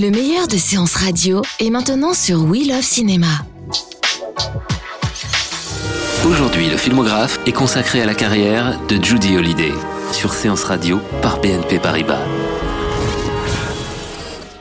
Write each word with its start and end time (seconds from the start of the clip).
Le 0.00 0.10
meilleur 0.10 0.48
de 0.48 0.56
séances 0.56 0.94
radio 0.94 1.42
est 1.58 1.68
maintenant 1.68 2.14
sur 2.14 2.42
We 2.44 2.66
Love 2.66 2.80
Cinéma. 2.80 3.44
Aujourd'hui, 6.26 6.70
le 6.70 6.78
filmographe 6.78 7.38
est 7.44 7.52
consacré 7.52 8.00
à 8.00 8.06
la 8.06 8.14
carrière 8.14 8.80
de 8.86 8.96
Judy 8.96 9.36
Holliday 9.36 9.74
sur 10.12 10.32
Séance 10.32 10.64
Radio 10.64 11.00
par 11.20 11.38
BNP 11.42 11.80
Paribas. 11.80 12.24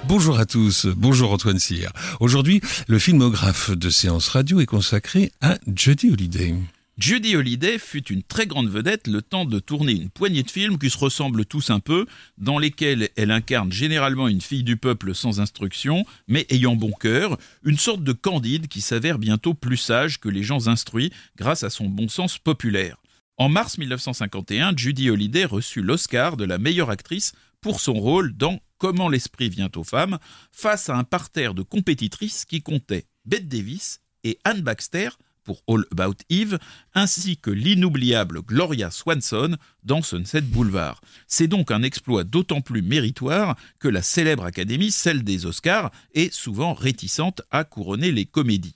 Bonjour 0.10 0.38
à 0.38 0.46
tous, 0.46 0.88
bonjour 0.88 1.32
Antoine 1.32 1.60
Cyr. 1.60 1.94
Aujourd'hui, 2.20 2.60
le 2.90 3.00
filmographe 3.00 3.72
de 3.72 3.90
séance 3.90 4.28
radio 4.28 4.60
est 4.60 4.66
consacré 4.66 5.32
à 5.40 5.56
Judy 5.74 6.12
Holliday. 6.12 6.54
Judy 7.00 7.38
Holliday 7.38 7.80
fut 7.80 8.12
une 8.12 8.24
très 8.24 8.46
grande 8.46 8.68
vedette 8.68 9.08
le 9.08 9.22
temps 9.22 9.46
de 9.46 9.60
tourner 9.60 9.94
une 9.94 10.10
poignée 10.10 10.44
de 10.44 10.52
films 10.52 10.78
qui 10.78 10.90
se 10.90 10.98
ressemblent 10.98 11.46
tous 11.46 11.70
un 11.70 11.80
peu, 11.80 12.06
dans 12.38 12.60
lesquels 12.60 13.08
elle 13.16 13.32
incarne 13.32 13.72
généralement 13.72 14.28
une 14.28 14.42
fille 14.42 14.66
du 14.66 14.76
peuple 14.76 15.16
sans 15.16 15.40
instruction, 15.40 16.06
mais 16.28 16.46
ayant 16.50 16.76
bon 16.76 16.92
cœur, 16.92 17.38
une 17.64 17.78
sorte 17.78 18.04
de 18.04 18.12
candide 18.12 18.68
qui 18.68 18.82
s'avère 18.82 19.18
bientôt 19.18 19.54
plus 19.54 19.78
sage 19.78 20.20
que 20.20 20.28
les 20.28 20.44
gens 20.44 20.68
instruits 20.68 21.14
grâce 21.38 21.64
à 21.64 21.70
son 21.70 21.86
bon 21.86 22.10
sens 22.10 22.38
populaire. 22.38 22.98
En 23.38 23.48
mars 23.48 23.78
1951, 23.78 24.76
Judy 24.76 25.10
Holliday 25.10 25.46
reçut 25.46 25.82
l'Oscar 25.82 26.36
de 26.36 26.44
la 26.44 26.58
meilleure 26.58 26.90
actrice 26.90 27.32
pour 27.62 27.80
son 27.80 27.94
rôle 27.94 28.36
dans 28.36 28.60
Comment 28.78 29.08
l'esprit 29.08 29.48
vient 29.48 29.72
aux 29.78 29.86
femmes, 29.86 30.20
face 30.52 30.90
à 30.90 30.98
un 30.98 31.06
parterre 31.06 31.54
de 31.54 31.62
compétitrices 31.62 32.44
qui 32.44 32.62
comptait 32.62 33.06
Bette 33.24 33.48
Davis 33.48 34.02
et 34.26 34.38
Anne 34.44 34.62
Baxter, 34.62 35.10
pour 35.50 35.64
All 35.68 35.84
About 35.92 36.18
Eve, 36.30 36.60
ainsi 36.94 37.36
que 37.38 37.50
l'inoubliable 37.50 38.44
Gloria 38.44 38.92
Swanson 38.92 39.58
dans 39.84 40.04
Sunset 40.04 40.42
Boulevard. 40.42 41.02
C'est 41.26 41.48
donc 41.48 41.72
un 41.72 41.82
exploit 41.82 42.24
d'autant 42.24 42.62
plus 42.62 42.84
méritoire 42.84 43.58
que 43.80 43.88
la 43.88 44.04
célèbre 44.04 44.46
académie, 44.46 44.92
celle 44.92 45.24
des 45.24 45.48
Oscars, 45.48 45.90
est 46.14 46.32
souvent 46.32 46.76
réticente 46.76 47.42
à 47.50 47.64
couronner 47.64 48.12
les 48.12 48.28
comédies. 48.28 48.76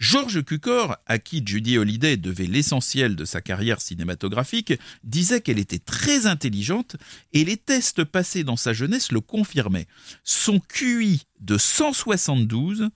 George 0.00 0.42
Cukor, 0.42 0.96
à 1.06 1.20
qui 1.20 1.40
Judy 1.46 1.78
Holliday 1.78 2.16
devait 2.16 2.48
l'essentiel 2.48 3.14
de 3.14 3.24
sa 3.24 3.40
carrière 3.40 3.80
cinématographique, 3.80 4.72
disait 5.04 5.40
qu'elle 5.40 5.60
était 5.60 5.78
très 5.78 6.26
intelligente 6.26 6.96
et 7.32 7.44
les 7.44 7.56
tests 7.56 8.02
passés 8.02 8.42
dans 8.42 8.56
sa 8.56 8.72
jeunesse 8.72 9.12
le 9.12 9.20
confirmaient. 9.20 9.86
Son 10.24 10.58
QI 10.58 11.22
de 11.38 11.56
172 11.56 12.90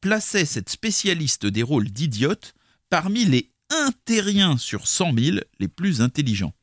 plaçait 0.00 0.44
cette 0.44 0.68
spécialiste 0.68 1.46
des 1.46 1.62
rôles 1.62 1.90
d'idiote 1.90 2.54
parmi 2.90 3.24
les 3.24 3.50
1 3.70 3.90
terriens 4.04 4.56
sur 4.56 4.86
100 4.86 5.12
000 5.18 5.38
les 5.58 5.68
plus 5.68 6.00
intelligents. 6.00 6.54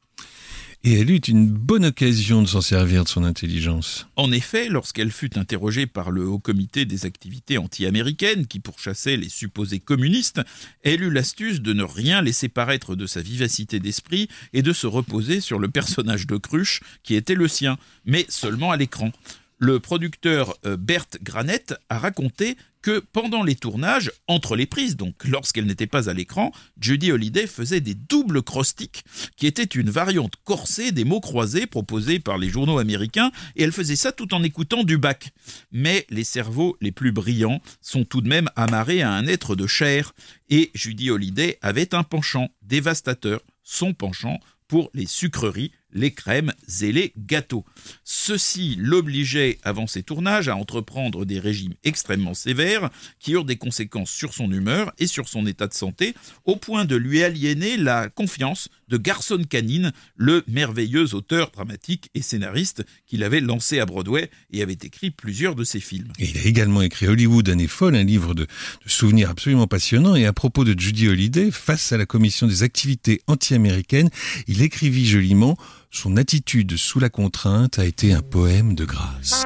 Et 0.88 1.00
elle 1.00 1.09
eut 1.09 1.17
une 1.17 1.47
bonne 1.47 1.86
occasion 1.86 2.44
de 2.44 2.47
s'en 2.47 2.61
servir 2.61 3.03
de 3.03 3.09
son 3.09 3.23
intelligence. 3.23 4.05
En 4.17 4.31
effet, 4.31 4.69
lorsqu'elle 4.69 5.11
fut 5.11 5.36
interrogée 5.36 5.88
par 5.88 6.11
le 6.11 6.27
Haut 6.27 6.38
Comité 6.38 6.86
des 6.86 7.08
activités 7.08 7.58
anti-américaines 7.58 8.45
qui 8.45 8.59
pourchassait 8.59 9.17
les 9.17 9.30
supposés 9.30 9.80
communistes, 9.80 10.42
elle 10.83 11.02
eut 11.02 11.09
l'astuce 11.09 11.61
de 11.61 11.73
ne 11.73 11.82
rien 11.82 12.21
laisser 12.21 12.49
paraître 12.49 12.95
de 12.95 13.08
sa 13.08 13.21
vivacité 13.21 13.80
d'esprit 13.80 14.27
et 14.54 14.61
de 14.61 14.73
se 14.73 14.86
reposer 14.86 15.42
sur 15.42 15.58
le 15.58 15.70
personnage 15.70 16.27
de 16.27 16.38
Cruche 16.38 16.82
qui 17.02 17.15
était 17.15 17.33
le 17.33 17.48
sien, 17.48 17.80
mais 18.05 18.27
seulement 18.30 18.71
à 18.71 18.77
l'écran. 18.77 19.11
Le 19.58 19.80
producteur 19.80 20.58
euh, 20.66 20.76
Bert 20.76 21.08
Granett 21.23 21.76
a 21.89 21.98
raconté 21.98 22.58
que 22.82 22.99
pendant 22.99 23.42
les 23.42 23.55
tournages, 23.55 24.11
entre 24.27 24.55
les 24.55 24.67
prises, 24.67 24.95
donc 24.95 25.26
lorsqu'elle 25.26 25.66
n'était 25.66 25.88
pas 25.88 26.08
à 26.08 26.14
l'écran, 26.14 26.52
Judy 26.80 27.11
Holliday 27.11 27.48
faisait 27.48 27.82
des 27.82 27.95
doubles 27.95 28.44
crostiques, 28.44 29.04
qui 29.38 29.48
étaient 29.48 29.64
une 29.64 29.89
variante 29.89 30.36
corsée 30.44 30.92
des 30.92 31.04
mots 31.04 31.20
croisés 31.20 31.65
proposés 31.65 32.20
par 32.20 32.38
les 32.38 32.49
journaux 32.49 32.77
américains, 32.77 33.32
et 33.55 33.64
elle 33.64 33.71
faisait 33.71 33.95
ça 33.95 34.11
tout 34.11 34.36
en 34.36 34.44
écoutant 34.44 34.83
du 34.83 34.99
bac. 34.99 35.32
Mais 35.71 36.05
les 36.11 36.23
cerveaux 36.23 36.77
les 36.80 36.92
plus 36.92 37.11
brillants 37.11 37.60
sont 37.82 38.04
tout 38.04 38.21
de 38.21 38.30
même 38.30 38.49
amarrés 38.55 39.02
à 39.02 39.14
un 39.14 39.26
être 39.26 39.55
de 39.55 39.65
chair, 39.65 40.14
et 40.49 40.70
Judy 40.76 41.10
Holliday 41.10 41.58
avait 41.64 41.95
un 41.95 42.04
penchant 42.04 42.49
dévastateur, 42.61 43.39
son 43.64 43.94
penchant 43.94 44.39
pour 44.67 44.92
les 44.94 45.08
sucreries, 45.08 45.71
les 45.95 46.11
crèmes 46.11 46.54
et 46.82 46.92
les 46.92 47.14
gâteaux. 47.17 47.66
Ceci 48.04 48.76
l'obligeait, 48.78 49.58
avant 49.64 49.88
ses 49.88 50.04
tournages, 50.04 50.50
à 50.50 50.56
entreprendre 50.56 51.26
des 51.26 51.39
régimes 51.39 51.73
extrêmement 51.83 52.36
sévères 52.36 52.92
qui 53.20 53.32
eurent 53.32 53.45
des 53.45 53.56
conséquences 53.56 54.11
sur 54.11 54.33
son 54.33 54.52
humeur 54.52 54.94
et 55.00 55.08
sur 55.08 55.28
son 55.28 55.48
état 55.48 55.67
de 55.67 55.73
santé, 55.73 56.14
au 56.44 56.58
point 56.58 56.86
de 56.86 56.95
lui 56.95 57.23
aliéner 57.23 57.78
la 57.78 58.10
confiance 58.10 58.70
de 58.87 58.97
Garson 58.97 59.41
Canine, 59.49 59.91
le 60.15 60.43
merveilleux 60.47 61.13
auteur 61.15 61.51
dramatique 61.51 62.09
et 62.13 62.21
scénariste 62.21 62.85
qu'il 63.05 63.23
avait 63.23 63.41
lancé 63.41 63.79
à 63.79 63.85
Broadway 63.85 64.29
et 64.51 64.61
avait 64.61 64.73
écrit 64.73 65.11
plusieurs 65.11 65.55
de 65.55 65.63
ses 65.63 65.79
films. 65.79 66.11
Il 66.19 66.37
a 66.37 66.43
également 66.43 66.81
écrit 66.81 67.07
Hollywood, 67.07 67.49
année 67.49 67.67
folle, 67.67 67.95
un 67.95 68.03
livre 68.03 68.33
de, 68.33 68.43
de 68.43 68.89
souvenirs 68.89 69.29
absolument 69.29 69.67
passionnant. 69.67 70.15
Et 70.15 70.25
à 70.25 70.33
propos 70.33 70.63
de 70.63 70.77
Judy 70.77 71.07
Holliday, 71.07 71.51
face 71.51 71.91
à 71.91 71.97
la 71.97 72.05
commission 72.05 72.47
des 72.47 72.63
activités 72.63 73.21
anti-américaines, 73.27 74.09
il 74.47 74.61
écrivit 74.61 75.05
joliment 75.05 75.57
son 75.95 76.17
attitude 76.17 76.75
sous 76.75 76.99
la 76.99 77.09
contrainte 77.09 77.79
a 77.79 77.85
été 77.85 78.11
un 78.11 78.21
poème 78.21 78.75
de 78.75 78.83
grâce. 78.83 79.45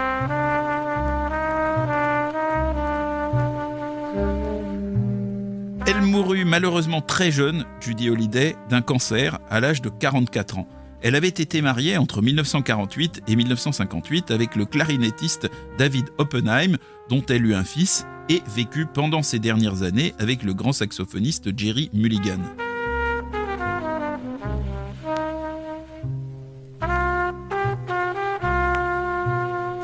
Elle 5.89 6.03
mourut 6.03 6.45
malheureusement 6.45 7.01
très 7.01 7.31
jeune, 7.31 7.66
Judy 7.81 8.11
Holliday, 8.11 8.55
d'un 8.69 8.83
cancer 8.83 9.39
à 9.50 9.59
l'âge 9.59 9.81
de 9.81 9.89
44 9.89 10.59
ans. 10.59 10.67
Elle 11.01 11.16
avait 11.16 11.29
été 11.29 11.63
mariée 11.63 11.97
entre 11.97 12.22
1948 12.22 13.23
et 13.27 13.35
1958 13.35 14.29
avec 14.29 14.55
le 14.55 14.66
clarinettiste 14.66 15.50
David 15.79 16.05
Oppenheim, 16.19 16.77
dont 17.09 17.23
elle 17.27 17.44
eut 17.44 17.55
un 17.55 17.63
fils, 17.63 18.05
et 18.29 18.44
vécut 18.55 18.85
pendant 18.85 19.23
ces 19.23 19.39
dernières 19.39 19.81
années 19.81 20.13
avec 20.19 20.44
le 20.44 20.53
grand 20.53 20.73
saxophoniste 20.73 21.57
Jerry 21.57 21.89
Mulligan. 21.91 22.38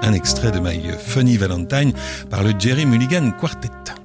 Un 0.04 0.14
extrait 0.14 0.52
de 0.52 0.60
My 0.60 0.80
Funny 1.00 1.38
Valentine 1.38 1.94
par 2.30 2.44
le 2.44 2.54
Jerry 2.60 2.86
Mulligan 2.86 3.32
Quartet. 3.32 3.96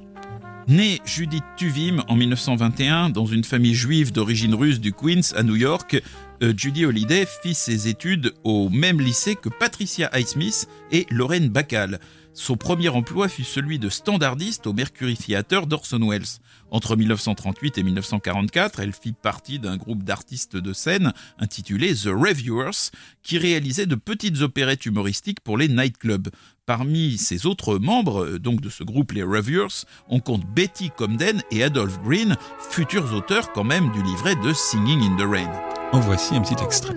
Née 0.70 1.00
Judith 1.04 1.42
Tuvim 1.56 2.04
en 2.06 2.14
1921 2.14 3.10
dans 3.10 3.26
une 3.26 3.42
famille 3.42 3.74
juive 3.74 4.12
d'origine 4.12 4.54
russe 4.54 4.78
du 4.78 4.92
Queens 4.92 5.34
à 5.34 5.42
New 5.42 5.56
York, 5.56 6.00
euh, 6.44 6.54
Judy 6.56 6.84
Holliday 6.84 7.26
fit 7.26 7.54
ses 7.54 7.88
études 7.88 8.32
au 8.44 8.68
même 8.68 9.00
lycée 9.00 9.34
que 9.34 9.48
Patricia 9.48 10.08
Highsmith 10.12 10.68
et 10.92 11.08
Lorraine 11.10 11.48
Bacall. 11.48 11.98
Son 12.32 12.56
premier 12.56 12.88
emploi 12.88 13.28
fut 13.28 13.44
celui 13.44 13.78
de 13.78 13.88
standardiste 13.88 14.66
au 14.66 14.72
Mercury 14.72 15.16
Theatre 15.16 15.66
d'Orson 15.66 16.08
Welles. 16.08 16.40
Entre 16.70 16.94
1938 16.94 17.78
et 17.78 17.82
1944, 17.82 18.80
elle 18.80 18.92
fit 18.92 19.12
partie 19.12 19.58
d'un 19.58 19.76
groupe 19.76 20.04
d'artistes 20.04 20.56
de 20.56 20.72
scène 20.72 21.12
intitulé 21.38 21.92
The 21.94 22.06
Reviewers, 22.06 22.92
qui 23.22 23.38
réalisait 23.38 23.86
de 23.86 23.96
petites 23.96 24.40
opérettes 24.42 24.86
humoristiques 24.86 25.40
pour 25.40 25.58
les 25.58 25.68
nightclubs. 25.68 26.28
Parmi 26.66 27.18
ses 27.18 27.46
autres 27.46 27.78
membres, 27.78 28.24
euh, 28.24 28.38
donc 28.38 28.60
de 28.60 28.68
ce 28.68 28.84
groupe 28.84 29.10
les 29.10 29.24
Reviewers, 29.24 29.84
on 30.08 30.20
compte 30.20 30.46
Betty 30.54 30.90
Comden 30.96 31.42
et 31.50 31.64
Adolph 31.64 31.98
Green, 32.04 32.36
futurs 32.70 33.12
auteurs 33.12 33.50
quand 33.52 33.64
même 33.64 33.90
du 33.90 34.02
livret 34.04 34.36
de 34.36 34.52
Singing 34.52 35.00
in 35.00 35.16
the 35.16 35.28
Rain. 35.28 35.50
En 35.92 35.98
voici 35.98 36.36
un 36.36 36.42
petit 36.42 36.62
extrait. 36.62 36.94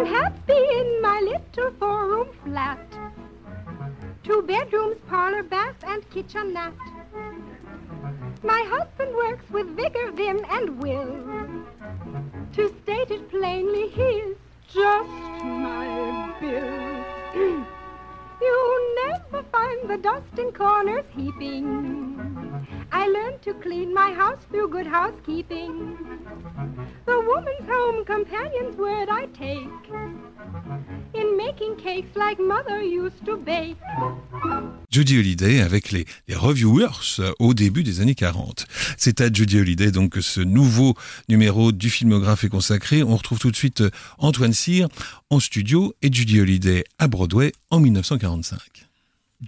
I'm 0.00 0.06
happy 0.06 0.54
in 0.54 1.02
my 1.02 1.20
little 1.20 1.72
four-room 1.78 2.28
flat. 2.42 2.80
Two 4.22 4.40
bedrooms, 4.40 4.96
parlor, 5.06 5.42
bath, 5.42 5.76
and 5.86 6.08
kitchenette. 6.08 6.72
My 8.42 8.62
husband 8.62 9.14
works 9.14 9.44
with 9.50 9.76
vigor, 9.76 10.10
vim, 10.12 10.42
and 10.48 10.82
will. 10.82 11.12
To 12.54 12.74
state 12.82 13.10
it 13.10 13.28
plainly, 13.28 13.88
he 13.88 14.08
is 14.24 14.38
just 14.72 15.44
my 15.44 16.34
bill. 16.40 17.04
you 18.40 18.94
never 19.04 19.42
find 19.52 19.90
the 19.90 19.98
dust 19.98 20.38
in 20.38 20.50
corners 20.52 21.04
heaping. 21.14 22.66
I 22.90 23.06
learned 23.06 23.42
to 23.42 23.52
clean 23.52 23.92
my 23.92 24.14
house 24.14 24.42
through 24.50 24.68
good 24.68 24.86
housekeeping. 24.86 25.98
The 27.10 27.16
boon 27.66 28.04
companions 28.04 28.76
would 28.78 29.08
I 29.10 29.26
take 29.36 29.66
in 31.12 31.36
making 31.36 31.74
cakes 31.76 32.14
like 32.14 32.38
mother 32.38 32.80
used 32.82 33.24
to 33.26 33.36
bake. 33.36 33.76
Judy 34.90 35.18
Holliday 35.18 35.60
avec 35.60 35.90
les, 35.90 36.04
les 36.28 36.36
reviewers 36.36 37.18
euh, 37.18 37.32
au 37.40 37.52
début 37.52 37.82
des 37.82 38.00
années 38.00 38.14
40. 38.14 38.66
C'est 38.96 39.20
à 39.20 39.32
Judy 39.32 39.58
Holliday 39.58 39.90
donc 39.90 40.10
que 40.10 40.20
ce 40.20 40.40
nouveau 40.40 40.94
numéro 41.28 41.72
du 41.72 41.90
filmographe 41.90 42.44
est 42.44 42.48
consacré. 42.48 43.02
On 43.02 43.16
retrouve 43.16 43.40
tout 43.40 43.50
de 43.50 43.56
suite 43.56 43.80
euh, 43.80 43.90
Antoine 44.18 44.52
Cyr 44.52 44.86
en 45.30 45.40
studio 45.40 45.92
et 46.02 46.12
Judy 46.12 46.40
Holliday 46.40 46.84
à 47.00 47.08
Broadway 47.08 47.50
en 47.70 47.80
1945. 47.80 48.89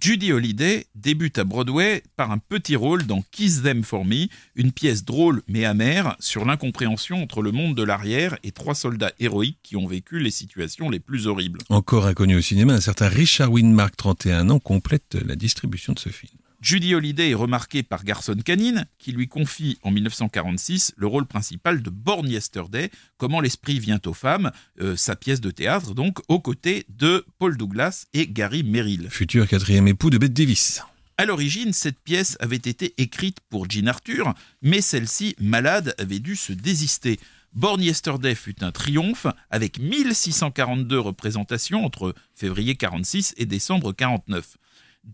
Judy 0.01 0.33
Holliday 0.33 0.87
débute 0.95 1.39
à 1.39 1.45
Broadway 1.45 2.03
par 2.17 2.31
un 2.31 2.39
petit 2.39 2.77
rôle 2.77 3.05
dans 3.05 3.23
Kiss 3.31 3.63
Them 3.63 3.85
For 3.85 4.07
Me, 4.07 4.27
une 4.57 4.73
pièce 4.73 5.05
drôle 5.05 5.43
mais 5.49 5.67
amère 5.67 6.17
sur 6.19 6.47
l'incompréhension 6.47 7.23
entre 7.23 7.43
le 7.43 7.53
monde 7.53 7.77
de 7.77 7.83
l'arrière 7.83 8.39
et 8.43 8.53
trois 8.53 8.75
soldats 8.75 9.13
héroïques 9.21 9.59
qui 9.63 9.77
ont 9.77 9.87
vécu 9.87 10.19
les 10.19 10.31
situations 10.31 10.89
les 10.89 10.99
plus 10.99 11.27
horribles. 11.27 11.61
Encore 11.69 12.07
inconnu 12.07 12.37
au 12.37 12.41
cinéma, 12.41 12.73
un 12.73 12.81
certain 12.81 13.09
Richard 13.09 13.53
Winmark, 13.53 13.95
31 13.95 14.49
ans, 14.49 14.61
complète 14.61 15.19
la 15.27 15.37
distribution 15.37 15.93
de 15.93 15.99
ce 15.99 16.09
film. 16.09 16.33
Judy 16.63 16.95
Holliday 16.95 17.31
est 17.31 17.35
remarquée 17.35 17.83
par 17.83 18.05
Garson 18.05 18.37
Kanin, 18.37 18.85
qui 18.99 19.11
lui 19.11 19.27
confie 19.27 19.79
en 19.83 19.91
1946 19.91 20.95
le 20.97 21.09
rôle 21.09 21.27
principal 21.27 21.83
de 21.83 21.91
Born 21.91 22.29
Yesterday, 22.29 22.89
Comment 23.17 23.41
l'esprit 23.41 23.81
vient 23.81 23.99
aux 24.07 24.15
femmes, 24.15 24.53
euh, 24.81 24.95
sa 24.95 25.17
pièce 25.17 25.41
de 25.41 25.51
théâtre 25.51 25.93
donc, 25.93 26.21
aux 26.29 26.39
côtés 26.39 26.87
de 26.89 27.27
Paul 27.41 27.57
Douglas 27.57 28.05
et 28.15 28.29
Gary 28.29 28.63
Merrill. 28.63 29.09
Futur 29.11 29.49
quatrième 29.49 29.89
époux 29.89 30.09
de 30.09 30.19
Bette 30.19 30.35
Davis. 30.35 30.83
À 31.19 31.25
l'origine, 31.25 31.73
cette 31.73 31.99
pièce 31.99 32.37
avait 32.39 32.55
été 32.55 32.95
écrite 32.97 33.39
pour 33.51 33.69
Jean 33.69 33.89
Arthur, 33.89 34.33
mais 34.63 34.83
celle-ci, 34.83 35.35
malade, 35.41 35.97
avait 35.99 36.21
dû 36.21 36.37
se 36.37 36.53
désister. 36.53 37.19
Born 37.55 37.83
Yesterday 37.83 38.37
fut 38.37 38.63
un 38.63 38.71
triomphe 38.71 39.27
avec 39.51 39.81
1642 39.81 40.99
représentations 41.01 41.85
entre 41.85 42.15
février 42.37 42.77
46 42.77 43.35
et 43.37 43.47
décembre 43.47 43.93
49. 43.93 44.59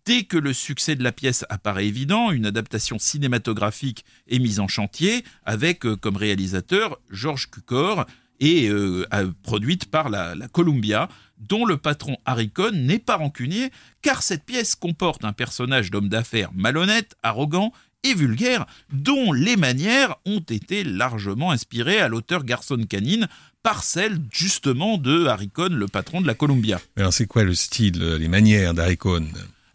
Dès 0.05 0.25
que 0.25 0.37
le 0.37 0.53
succès 0.53 0.97
de 0.97 1.03
la 1.03 1.13
pièce 1.13 1.47
apparaît 1.49 1.87
évident, 1.87 2.31
une 2.31 2.45
adaptation 2.45 2.99
cinématographique 2.99 4.05
est 4.29 4.39
mise 4.39 4.61
en 4.61 4.69
chantier 4.69 5.25
avec 5.47 5.87
euh, 5.87 5.97
comme 5.97 6.17
réalisateur 6.17 6.99
George 7.11 7.51
Cukor 7.51 8.05
et 8.39 8.69
euh, 8.69 9.07
euh, 9.15 9.31
produite 9.43 9.91
par 9.91 10.11
la, 10.11 10.35
Columbia, 10.53 11.09
dont 11.39 11.65
le 11.65 11.79
patron 11.79 12.19
Harry 12.27 12.51
Cohn 12.51 12.75
n'est 12.75 12.99
pas 12.99 13.17
rancunier, 13.17 13.71
car 14.03 14.23
cette 14.23 14.45
pièce 14.45 14.75
comporte 14.75 15.25
un 15.25 15.33
personnage 15.33 15.91
d'homme 15.91 16.11
d'affaires 16.11 16.51
malhonnête, 16.55 17.17
arrogant 17.23 17.73
et 18.05 18.15
vulgaire, 18.15 18.67
dont 18.93 19.33
les 19.33 19.57
manières 19.57 20.17
ont 20.27 20.41
été 20.41 20.85
largement 20.85 21.51
inspirées 21.51 21.99
à 21.99 22.09
l'auteur 22.09 22.45
Garson 22.45 22.85
Canine 22.89 23.27
par 23.63 23.83
celle 23.83 24.21
justement 24.31 24.99
de 24.99 25.27
Harry 25.27 25.49
Cohn, 25.49 25.75
le 25.75 25.89
patron 25.89 26.21
de 26.21 26.27
la 26.27 26.35
Columbia. 26.35 26.79
Alors 26.97 27.13
c'est 27.13 27.27
quoi 27.27 27.43
le 27.43 27.55
style, 27.55 27.99
les 28.03 28.29
manières 28.29 28.75
d'Harry 28.75 28.99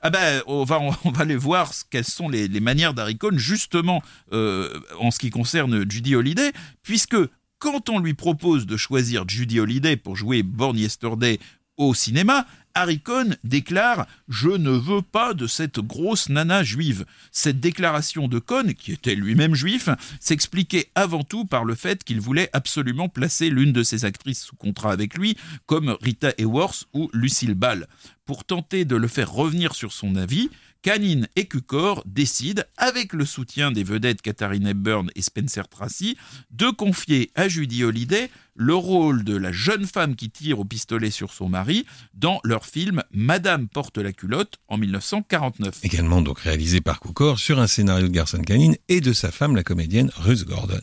ah 0.06 0.10
ben, 0.10 0.44
on 0.48 0.66
va, 0.66 0.82
aller 1.18 1.38
voir 1.38 1.72
quelles 1.90 2.04
sont 2.04 2.28
les, 2.28 2.48
manières 2.60 2.94
d'Harry 2.94 3.18
justement, 3.36 4.04
euh, 4.34 4.70
en 5.00 5.12
ce 5.12 5.20
qui 5.20 5.30
concerne 5.30 5.90
Judy 5.90 6.16
Holliday, 6.16 6.52
puisque 6.82 7.16
quand 7.58 7.90
on 7.90 8.00
lui 8.00 8.14
propose 8.14 8.66
de 8.66 8.76
choisir 8.76 9.24
Judy 9.26 9.62
Holliday 9.62 9.96
pour 9.96 10.18
jouer 10.18 10.44
Born 10.44 10.78
Yesterday 10.78 11.40
au 11.78 11.94
cinéma, 11.94 12.46
Harry 12.76 13.00
Cohn 13.00 13.38
déclare 13.44 14.08
Je 14.28 14.50
ne 14.50 14.72
veux 14.72 15.02
pas 15.02 15.34
de 15.34 15.48
cette 15.48 15.80
grosse 15.80 16.30
nana 16.30 16.64
juive. 16.64 17.06
Cette 17.32 17.60
déclaration 17.60 18.28
de 18.28 18.40
Cohn, 18.40 18.74
qui 18.74 18.94
était 18.94 19.16
lui-même 19.16 19.54
juif, 19.54 19.90
s'expliquait 20.20 20.90
avant 20.96 21.24
tout 21.24 21.46
par 21.46 21.66
le 21.66 21.76
fait 21.76 22.04
qu'il 22.04 22.20
voulait 22.20 22.50
absolument 22.54 23.10
placer 23.10 23.50
l'une 23.50 23.74
de 23.74 23.84
ses 23.84 24.06
actrices 24.06 24.44
sous 24.44 24.56
contrat 24.56 24.92
avec 24.92 25.18
lui, 25.18 25.38
comme 25.66 25.96
Rita 26.02 26.34
Hayworth 26.38 26.86
ou 26.94 27.10
Lucille 27.14 27.56
Ball. 27.56 27.88
Pour 28.26 28.44
tenter 28.46 28.86
de 28.86 28.96
le 28.96 29.08
faire 29.08 29.32
revenir 29.32 29.76
sur 29.76 29.92
son 29.92 30.16
avis, 30.16 30.50
Canine 30.84 31.30
et 31.38 31.46
Cukor 31.46 32.04
décident, 32.06 32.62
avec 32.78 33.14
le 33.14 33.26
soutien 33.26 33.72
des 33.72 33.86
vedettes 33.86 34.22
Katharine 34.22 34.68
Hepburn 34.68 35.10
et 35.16 35.22
Spencer 35.22 35.68
Tracy, 35.70 36.18
de 36.52 36.70
confier 36.70 37.32
à 37.36 37.48
Judy 37.48 37.86
Holliday 37.86 38.30
le 38.56 38.76
rôle 38.76 39.24
de 39.24 39.36
la 39.36 39.54
jeune 39.54 39.88
femme 39.88 40.16
qui 40.16 40.30
tire 40.30 40.60
au 40.60 40.66
pistolet 40.66 41.10
sur 41.10 41.32
son 41.32 41.48
mari 41.48 41.86
dans 42.14 42.42
leur 42.44 42.66
film 42.66 43.02
Madame 43.12 43.70
porte 43.70 43.98
la 43.98 44.12
culotte 44.12 44.58
en 44.68 44.78
1949. 44.78 45.80
Également 45.84 46.22
donc 46.22 46.40
réalisé 46.40 46.82
par 46.82 47.00
Cukor 47.00 47.40
sur 47.40 47.60
un 47.60 47.68
scénario 47.68 48.08
de 48.08 48.14
Garson 48.14 48.42
Canine 48.42 48.76
et 48.90 49.00
de 49.00 49.14
sa 49.14 49.32
femme 49.32 49.56
la 49.56 49.64
comédienne 49.64 50.12
Ruth 50.18 50.44
Gordon. 50.44 50.82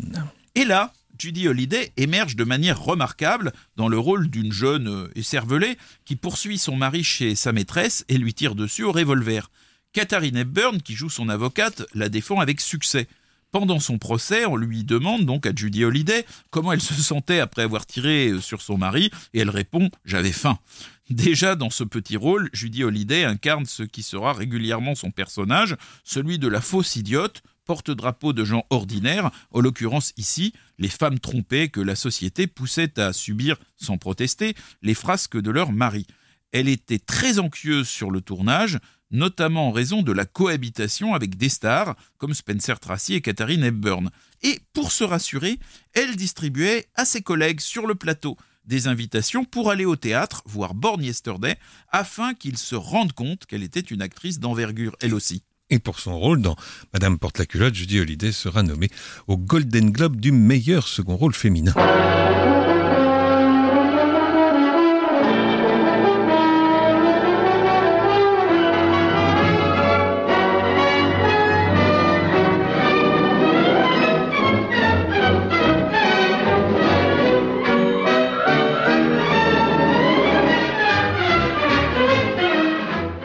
Et 0.54 0.64
là, 0.64 0.94
Judy 1.18 1.46
Holliday 1.46 1.92
émerge 1.98 2.36
de 2.36 2.44
manière 2.44 2.82
remarquable 2.82 3.52
dans 3.76 3.88
le 3.88 3.98
rôle 3.98 4.30
d'une 4.30 4.52
jeune 4.52 4.88
euh, 4.88 5.08
écervelée 5.14 5.76
qui 6.06 6.16
poursuit 6.16 6.56
son 6.56 6.76
mari 6.76 7.04
chez 7.04 7.34
sa 7.34 7.52
maîtresse 7.52 8.06
et 8.08 8.16
lui 8.16 8.32
tire 8.32 8.54
dessus 8.54 8.84
au 8.84 8.92
revolver. 8.92 9.50
Katharine 9.92 10.36
Hepburn, 10.36 10.80
qui 10.80 10.94
joue 10.94 11.10
son 11.10 11.28
avocate, 11.28 11.82
la 11.94 12.08
défend 12.08 12.38
avec 12.38 12.60
succès. 12.60 13.08
Pendant 13.50 13.80
son 13.80 13.98
procès, 13.98 14.46
on 14.46 14.54
lui 14.54 14.84
demande 14.84 15.26
donc 15.26 15.46
à 15.46 15.52
Judy 15.54 15.84
Holliday 15.84 16.24
comment 16.50 16.72
elle 16.72 16.80
se 16.80 16.94
sentait 16.94 17.40
après 17.40 17.62
avoir 17.62 17.84
tiré 17.84 18.28
euh, 18.28 18.40
sur 18.40 18.62
son 18.62 18.78
mari, 18.78 19.10
et 19.34 19.40
elle 19.40 19.50
répond 19.50 19.90
J'avais 20.04 20.30
faim. 20.30 20.60
Déjà 21.08 21.56
dans 21.56 21.70
ce 21.70 21.82
petit 21.82 22.16
rôle, 22.16 22.48
Judy 22.52 22.84
Holliday 22.84 23.24
incarne 23.24 23.66
ce 23.66 23.82
qui 23.82 24.04
sera 24.04 24.32
régulièrement 24.32 24.94
son 24.94 25.10
personnage, 25.10 25.76
celui 26.04 26.38
de 26.38 26.46
la 26.46 26.60
fausse 26.60 26.94
idiote, 26.94 27.42
porte-drapeau 27.64 28.32
de 28.32 28.44
gens 28.44 28.64
ordinaires, 28.70 29.32
en 29.50 29.60
l'occurrence 29.60 30.12
ici, 30.16 30.52
les 30.78 30.88
femmes 30.88 31.18
trompées 31.18 31.68
que 31.68 31.80
la 31.80 31.96
société 31.96 32.46
poussait 32.46 33.00
à 33.00 33.12
subir, 33.12 33.56
sans 33.76 33.98
protester, 33.98 34.54
les 34.82 34.94
frasques 34.94 35.40
de 35.40 35.50
leur 35.50 35.72
mari. 35.72 36.06
Elle 36.52 36.68
était 36.68 37.00
très 37.00 37.40
anxieuse 37.40 37.88
sur 37.88 38.12
le 38.12 38.20
tournage, 38.20 38.78
notamment 39.10 39.68
en 39.68 39.72
raison 39.72 40.02
de 40.02 40.12
la 40.12 40.24
cohabitation 40.24 41.14
avec 41.14 41.36
des 41.36 41.48
stars 41.48 41.96
comme 42.18 42.34
Spencer 42.34 42.78
Tracy 42.78 43.14
et 43.14 43.20
Katharine 43.20 43.64
Hepburn. 43.64 44.10
Et 44.42 44.60
pour 44.72 44.92
se 44.92 45.04
rassurer, 45.04 45.58
elle 45.92 46.16
distribuait 46.16 46.86
à 46.94 47.04
ses 47.04 47.22
collègues 47.22 47.60
sur 47.60 47.86
le 47.86 47.94
plateau 47.94 48.36
des 48.64 48.86
invitations 48.86 49.44
pour 49.44 49.70
aller 49.70 49.84
au 49.84 49.96
théâtre 49.96 50.42
voir 50.46 50.74
Born 50.74 51.02
Yesterday 51.02 51.56
afin 51.90 52.34
qu'ils 52.34 52.58
se 52.58 52.76
rendent 52.76 53.12
compte 53.12 53.46
qu'elle 53.46 53.62
était 53.62 53.80
une 53.80 54.02
actrice 54.02 54.38
d'envergure 54.38 54.96
elle 55.00 55.14
aussi. 55.14 55.42
Et 55.70 55.78
pour 55.78 56.00
son 56.00 56.18
rôle 56.18 56.42
dans 56.42 56.56
Madame 56.92 57.18
porte 57.18 57.38
la 57.38 57.46
culotte, 57.46 57.74
Judy 57.74 58.00
Holliday 58.00 58.32
sera 58.32 58.62
nommée 58.62 58.90
au 59.28 59.36
Golden 59.36 59.90
Globe 59.90 60.16
du 60.16 60.32
meilleur 60.32 60.88
second 60.88 61.16
rôle 61.16 61.34
féminin. 61.34 61.74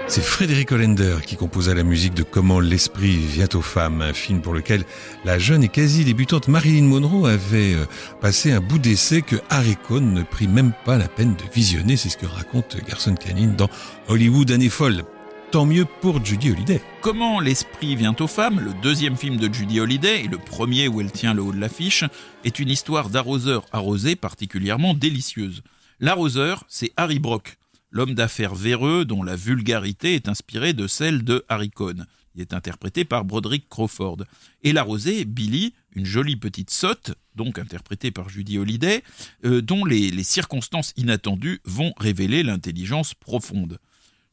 C'est 0.07 0.21
Frédéric 0.21 0.71
Hollander 0.71 1.17
qui 1.25 1.35
composa 1.35 1.73
la 1.73 1.83
musique 1.83 2.13
de 2.13 2.21
Comment 2.21 2.59
l'esprit 2.59 3.15
vient 3.15 3.49
aux 3.55 3.61
femmes, 3.61 4.03
un 4.03 4.13
film 4.13 4.39
pour 4.39 4.53
lequel 4.53 4.83
la 5.25 5.39
jeune 5.39 5.63
et 5.63 5.67
quasi 5.67 6.05
débutante 6.05 6.47
Marilyn 6.47 6.83
Monroe 6.83 7.27
avait 7.27 7.73
euh, 7.73 7.85
passé 8.21 8.51
un 8.51 8.59
bout 8.59 8.77
d'essai 8.77 9.23
que 9.23 9.35
Harry 9.49 9.75
Cohn 9.75 10.13
ne 10.13 10.21
prit 10.21 10.47
même 10.47 10.73
pas 10.85 10.99
la 10.99 11.07
peine 11.07 11.35
de 11.35 11.43
visionner. 11.51 11.97
C'est 11.97 12.09
ce 12.09 12.17
que 12.17 12.27
raconte 12.27 12.77
Garson 12.87 13.15
Canine 13.15 13.55
dans 13.55 13.67
Hollywood 14.07 14.51
année 14.51 14.69
folle. 14.69 15.03
Tant 15.49 15.65
mieux 15.65 15.85
pour 16.01 16.23
Judy 16.23 16.51
Holliday. 16.51 16.81
Comment 17.01 17.39
l'esprit 17.39 17.95
vient 17.95 18.15
aux 18.19 18.27
femmes, 18.27 18.59
le 18.59 18.73
deuxième 18.83 19.17
film 19.17 19.37
de 19.37 19.51
Judy 19.51 19.79
Holliday 19.79 20.23
et 20.23 20.27
le 20.27 20.37
premier 20.37 20.87
où 20.87 21.01
elle 21.01 21.11
tient 21.11 21.33
le 21.33 21.41
haut 21.41 21.51
de 21.53 21.59
l'affiche, 21.59 22.03
est 22.43 22.59
une 22.59 22.69
histoire 22.69 23.09
d'arroseur 23.09 23.65
arrosé 23.71 24.15
particulièrement 24.15 24.93
délicieuse. 24.93 25.63
L'arroseur, 25.99 26.63
c'est 26.67 26.91
Harry 26.95 27.17
Brock 27.17 27.57
l'homme 27.95 28.13
d'affaires 28.13 28.53
véreux 28.53 29.05
dont 29.05 29.23
la 29.23 29.37
vulgarité 29.37 30.15
est 30.15 30.27
inspirée 30.27 30.73
de 30.73 30.85
celle 30.85 31.23
de 31.23 31.45
Harry 31.47 31.69
Cohn. 31.69 32.05
Il 32.35 32.41
est 32.41 32.53
interprété 32.53 33.05
par 33.05 33.23
Broderick 33.23 33.69
Crawford. 33.69 34.17
Et 34.63 34.73
la 34.73 34.83
rosée, 34.83 35.23
Billy, 35.23 35.73
une 35.95 36.05
jolie 36.05 36.35
petite 36.35 36.71
sotte, 36.71 37.13
donc 37.35 37.57
interprétée 37.57 38.11
par 38.11 38.27
Judy 38.27 38.57
Holliday, 38.57 39.01
euh, 39.45 39.61
dont 39.61 39.85
les, 39.85 40.11
les 40.11 40.23
circonstances 40.25 40.91
inattendues 40.97 41.61
vont 41.63 41.93
révéler 41.95 42.43
l'intelligence 42.43 43.13
profonde. 43.13 43.79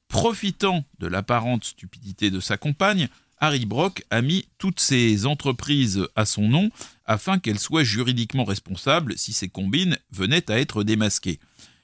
Profitant 0.09 0.85
de 0.99 1.07
l'apparente 1.07 1.63
stupidité 1.63 2.33
de 2.33 2.41
sa 2.41 2.57
compagne, 2.57 3.09
Harry 3.39 3.65
Brock 3.65 4.05
a 4.11 4.23
mis 4.23 4.45
toutes 4.59 4.81
ses 4.81 5.25
entreprises 5.25 6.05
à 6.17 6.27
son 6.27 6.49
nom 6.49 6.71
afin 7.07 7.39
qu'elles 7.39 7.61
soient 7.61 7.85
juridiquement 7.85 8.45
responsables 8.45 9.17
si 9.17 9.33
ses 9.33 9.49
combines 9.49 9.99
venaient 10.11 10.51
à 10.51 10.59
être 10.59 10.83
démasquées. 10.83 11.39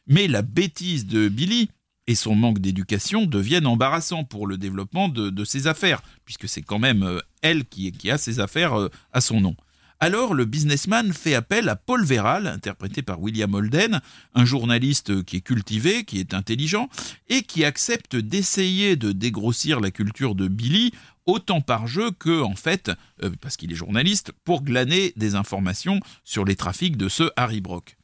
Mais 0.09 0.27
la 0.27 0.43
bêtise 0.43 1.07
de 1.07 1.29
Billy 1.29 1.69
et 2.07 2.15
son 2.15 2.35
manque 2.35 2.59
d'éducation 2.59 3.27
deviennent 3.27 3.67
embarrassants 3.67 4.25
pour 4.25 4.47
le 4.47 4.57
développement 4.57 5.09
de, 5.09 5.45
ses 5.45 5.67
affaires, 5.67 6.03
puisque 6.25 6.49
c'est 6.49 6.63
quand 6.63 6.79
même 6.79 7.03
euh, 7.03 7.21
elle 7.43 7.67
qui, 7.67 7.93
qui, 7.93 8.11
a 8.11 8.17
ses 8.17 8.41
affaires 8.41 8.79
euh, 8.79 8.89
à 9.13 9.21
son 9.21 9.41
nom. 9.41 9.55
Alors 10.01 10.33
le 10.33 10.45
businessman 10.45 11.13
fait 11.13 11.35
appel 11.35 11.69
à 11.69 11.77
Paul 11.77 12.05
Verral, 12.05 12.47
interprété 12.47 13.03
par 13.03 13.21
William 13.21 13.53
Holden, 13.53 14.01
un 14.35 14.45
journaliste 14.45 15.25
qui 15.25 15.37
est 15.37 15.41
cultivé, 15.41 16.05
qui 16.05 16.21
est 16.21 16.35
intelligent, 16.35 16.89
et 17.29 17.43
qui 17.43 17.65
accepte 17.65 18.17
d'essayer 18.17 18.97
de 18.97 19.13
dégrossir 19.13 19.81
la 19.81 19.91
culture 19.91 20.35
de 20.35 20.47
Billy 20.49 20.93
autant 21.27 21.61
par 21.61 21.89
jeu 21.89 22.11
que, 22.13 22.43
en 22.43 22.55
fait, 22.55 22.91
euh, 23.23 23.31
parce 23.41 23.57
qu'il 23.59 23.71
est 23.71 23.77
journaliste, 23.77 24.33
pour 24.45 24.63
glaner 24.63 25.13
des 25.17 25.35
informations 25.35 26.01
sur 26.25 26.47
les 26.47 26.57
trafics 26.57 26.97
de 26.97 27.09
ce 27.11 27.31
Harry 27.37 27.61
Brock. 27.61 27.98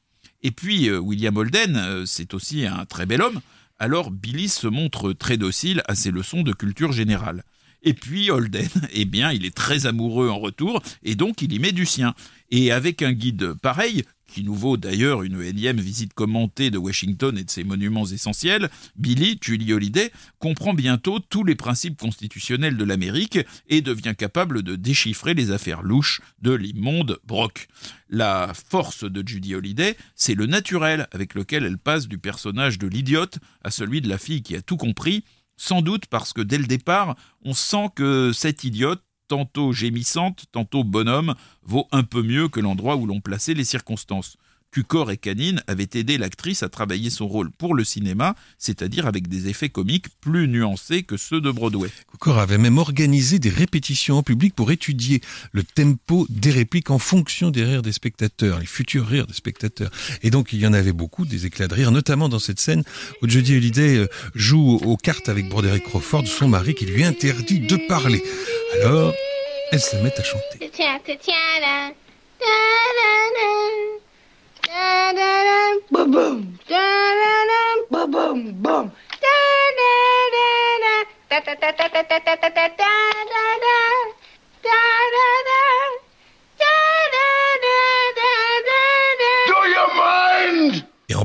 Et 0.44 0.50
puis, 0.50 0.90
euh, 0.90 0.98
William 0.98 1.34
Holden, 1.36 1.76
euh, 1.76 2.04
c'est 2.06 2.34
aussi 2.34 2.66
un 2.66 2.84
très 2.84 3.06
bel 3.06 3.22
homme, 3.22 3.40
alors 3.78 4.10
Billy 4.10 4.50
se 4.50 4.68
montre 4.68 5.14
très 5.14 5.38
docile 5.38 5.82
à 5.88 5.94
ses 5.94 6.10
leçons 6.10 6.42
de 6.42 6.52
culture 6.52 6.92
générale. 6.92 7.44
Et 7.82 7.94
puis 7.94 8.30
Holden, 8.30 8.68
eh 8.92 9.06
bien, 9.06 9.32
il 9.32 9.46
est 9.46 9.54
très 9.54 9.86
amoureux 9.86 10.28
en 10.28 10.38
retour, 10.38 10.82
et 11.02 11.14
donc 11.14 11.40
il 11.40 11.54
y 11.54 11.58
met 11.58 11.72
du 11.72 11.86
sien. 11.86 12.14
Et 12.50 12.72
avec 12.72 13.00
un 13.00 13.12
guide 13.12 13.54
pareil, 13.54 14.04
qui 14.34 14.42
nous 14.42 14.56
vaut 14.56 14.76
d'ailleurs 14.76 15.22
une 15.22 15.40
énième 15.40 15.80
visite 15.80 16.12
commentée 16.12 16.72
de 16.72 16.76
Washington 16.76 17.38
et 17.38 17.44
de 17.44 17.50
ses 17.50 17.62
monuments 17.62 18.06
essentiels, 18.06 18.68
Billy, 18.96 19.38
Julie 19.40 19.72
Holiday, 19.72 20.10
comprend 20.40 20.74
bientôt 20.74 21.20
tous 21.20 21.44
les 21.44 21.54
principes 21.54 22.00
constitutionnels 22.00 22.76
de 22.76 22.82
l'Amérique 22.82 23.38
et 23.68 23.80
devient 23.80 24.14
capable 24.18 24.64
de 24.64 24.74
déchiffrer 24.74 25.34
les 25.34 25.52
affaires 25.52 25.84
louches 25.84 26.20
de 26.42 26.52
l'immonde 26.52 27.20
Brock. 27.24 27.68
La 28.08 28.52
force 28.68 29.04
de 29.04 29.22
Judy 29.24 29.54
Holiday, 29.54 29.96
c'est 30.16 30.34
le 30.34 30.46
naturel 30.46 31.06
avec 31.12 31.34
lequel 31.34 31.64
elle 31.64 31.78
passe 31.78 32.08
du 32.08 32.18
personnage 32.18 32.80
de 32.80 32.88
l'idiote 32.88 33.38
à 33.62 33.70
celui 33.70 34.00
de 34.00 34.08
la 34.08 34.18
fille 34.18 34.42
qui 34.42 34.56
a 34.56 34.62
tout 34.62 34.76
compris, 34.76 35.22
sans 35.56 35.80
doute 35.80 36.06
parce 36.06 36.32
que 36.32 36.40
dès 36.40 36.58
le 36.58 36.66
départ, 36.66 37.14
on 37.44 37.54
sent 37.54 37.86
que 37.94 38.32
cette 38.34 38.64
idiote 38.64 39.00
tantôt 39.28 39.72
gémissante, 39.72 40.46
tantôt 40.52 40.84
bonhomme, 40.84 41.34
vaut 41.62 41.88
un 41.92 42.02
peu 42.02 42.22
mieux 42.22 42.48
que 42.48 42.60
l'endroit 42.60 42.96
où 42.96 43.06
l'on 43.06 43.20
plaçait 43.20 43.54
les 43.54 43.64
circonstances. 43.64 44.36
Cucor 44.74 45.12
et 45.12 45.16
Canine 45.16 45.62
avaient 45.68 45.88
aidé 45.94 46.18
l'actrice 46.18 46.64
à 46.64 46.68
travailler 46.68 47.08
son 47.08 47.28
rôle 47.28 47.52
pour 47.52 47.74
le 47.74 47.84
cinéma, 47.84 48.34
c'est-à-dire 48.58 49.06
avec 49.06 49.28
des 49.28 49.48
effets 49.48 49.68
comiques 49.68 50.06
plus 50.20 50.48
nuancés 50.48 51.04
que 51.04 51.16
ceux 51.16 51.40
de 51.40 51.52
Broadway. 51.52 51.90
Cucor 52.10 52.38
avait 52.38 52.58
même 52.58 52.78
organisé 52.78 53.38
des 53.38 53.50
répétitions 53.50 54.18
en 54.18 54.24
public 54.24 54.52
pour 54.52 54.72
étudier 54.72 55.20
le 55.52 55.62
tempo 55.62 56.26
des 56.28 56.50
répliques 56.50 56.90
en 56.90 56.98
fonction 56.98 57.52
des 57.52 57.62
rires 57.62 57.82
des 57.82 57.92
spectateurs, 57.92 58.58
les 58.58 58.66
futurs 58.66 59.06
rires 59.06 59.28
des 59.28 59.34
spectateurs. 59.34 59.92
Et 60.24 60.30
donc 60.30 60.52
il 60.52 60.58
y 60.58 60.66
en 60.66 60.72
avait 60.72 60.92
beaucoup, 60.92 61.24
des 61.24 61.46
éclats 61.46 61.68
de 61.68 61.74
rire, 61.74 61.92
notamment 61.92 62.28
dans 62.28 62.40
cette 62.40 62.58
scène 62.58 62.82
où 63.22 63.28
Jodie 63.28 63.54
Hallyday 63.54 63.98
euh, 63.98 64.08
joue 64.34 64.80
aux 64.84 64.96
cartes 64.96 65.28
avec 65.28 65.48
Broderick 65.48 65.84
Crawford, 65.84 66.26
son 66.26 66.48
mari, 66.48 66.74
qui 66.74 66.86
lui 66.86 67.04
interdit 67.04 67.60
de 67.60 67.76
parler. 67.86 68.24
Alors, 68.82 69.14
elle 69.70 69.80
se 69.80 69.94
met 69.98 70.12
à 70.18 70.24
chanter. 70.24 70.58
Boom, 74.74 76.10
boom. 76.10 76.58
Boom, 77.90 78.10
boom, 78.10 78.40
boom. 78.60 78.90
Da, 79.22 79.38
da, 79.78 79.92
da, 80.34 80.48
da. 80.82 80.94
Da, 81.30 81.40
da, 81.40 81.70
da, 81.70 81.88
da, 81.88 82.02
da, 82.02 82.18
da. 82.18 82.33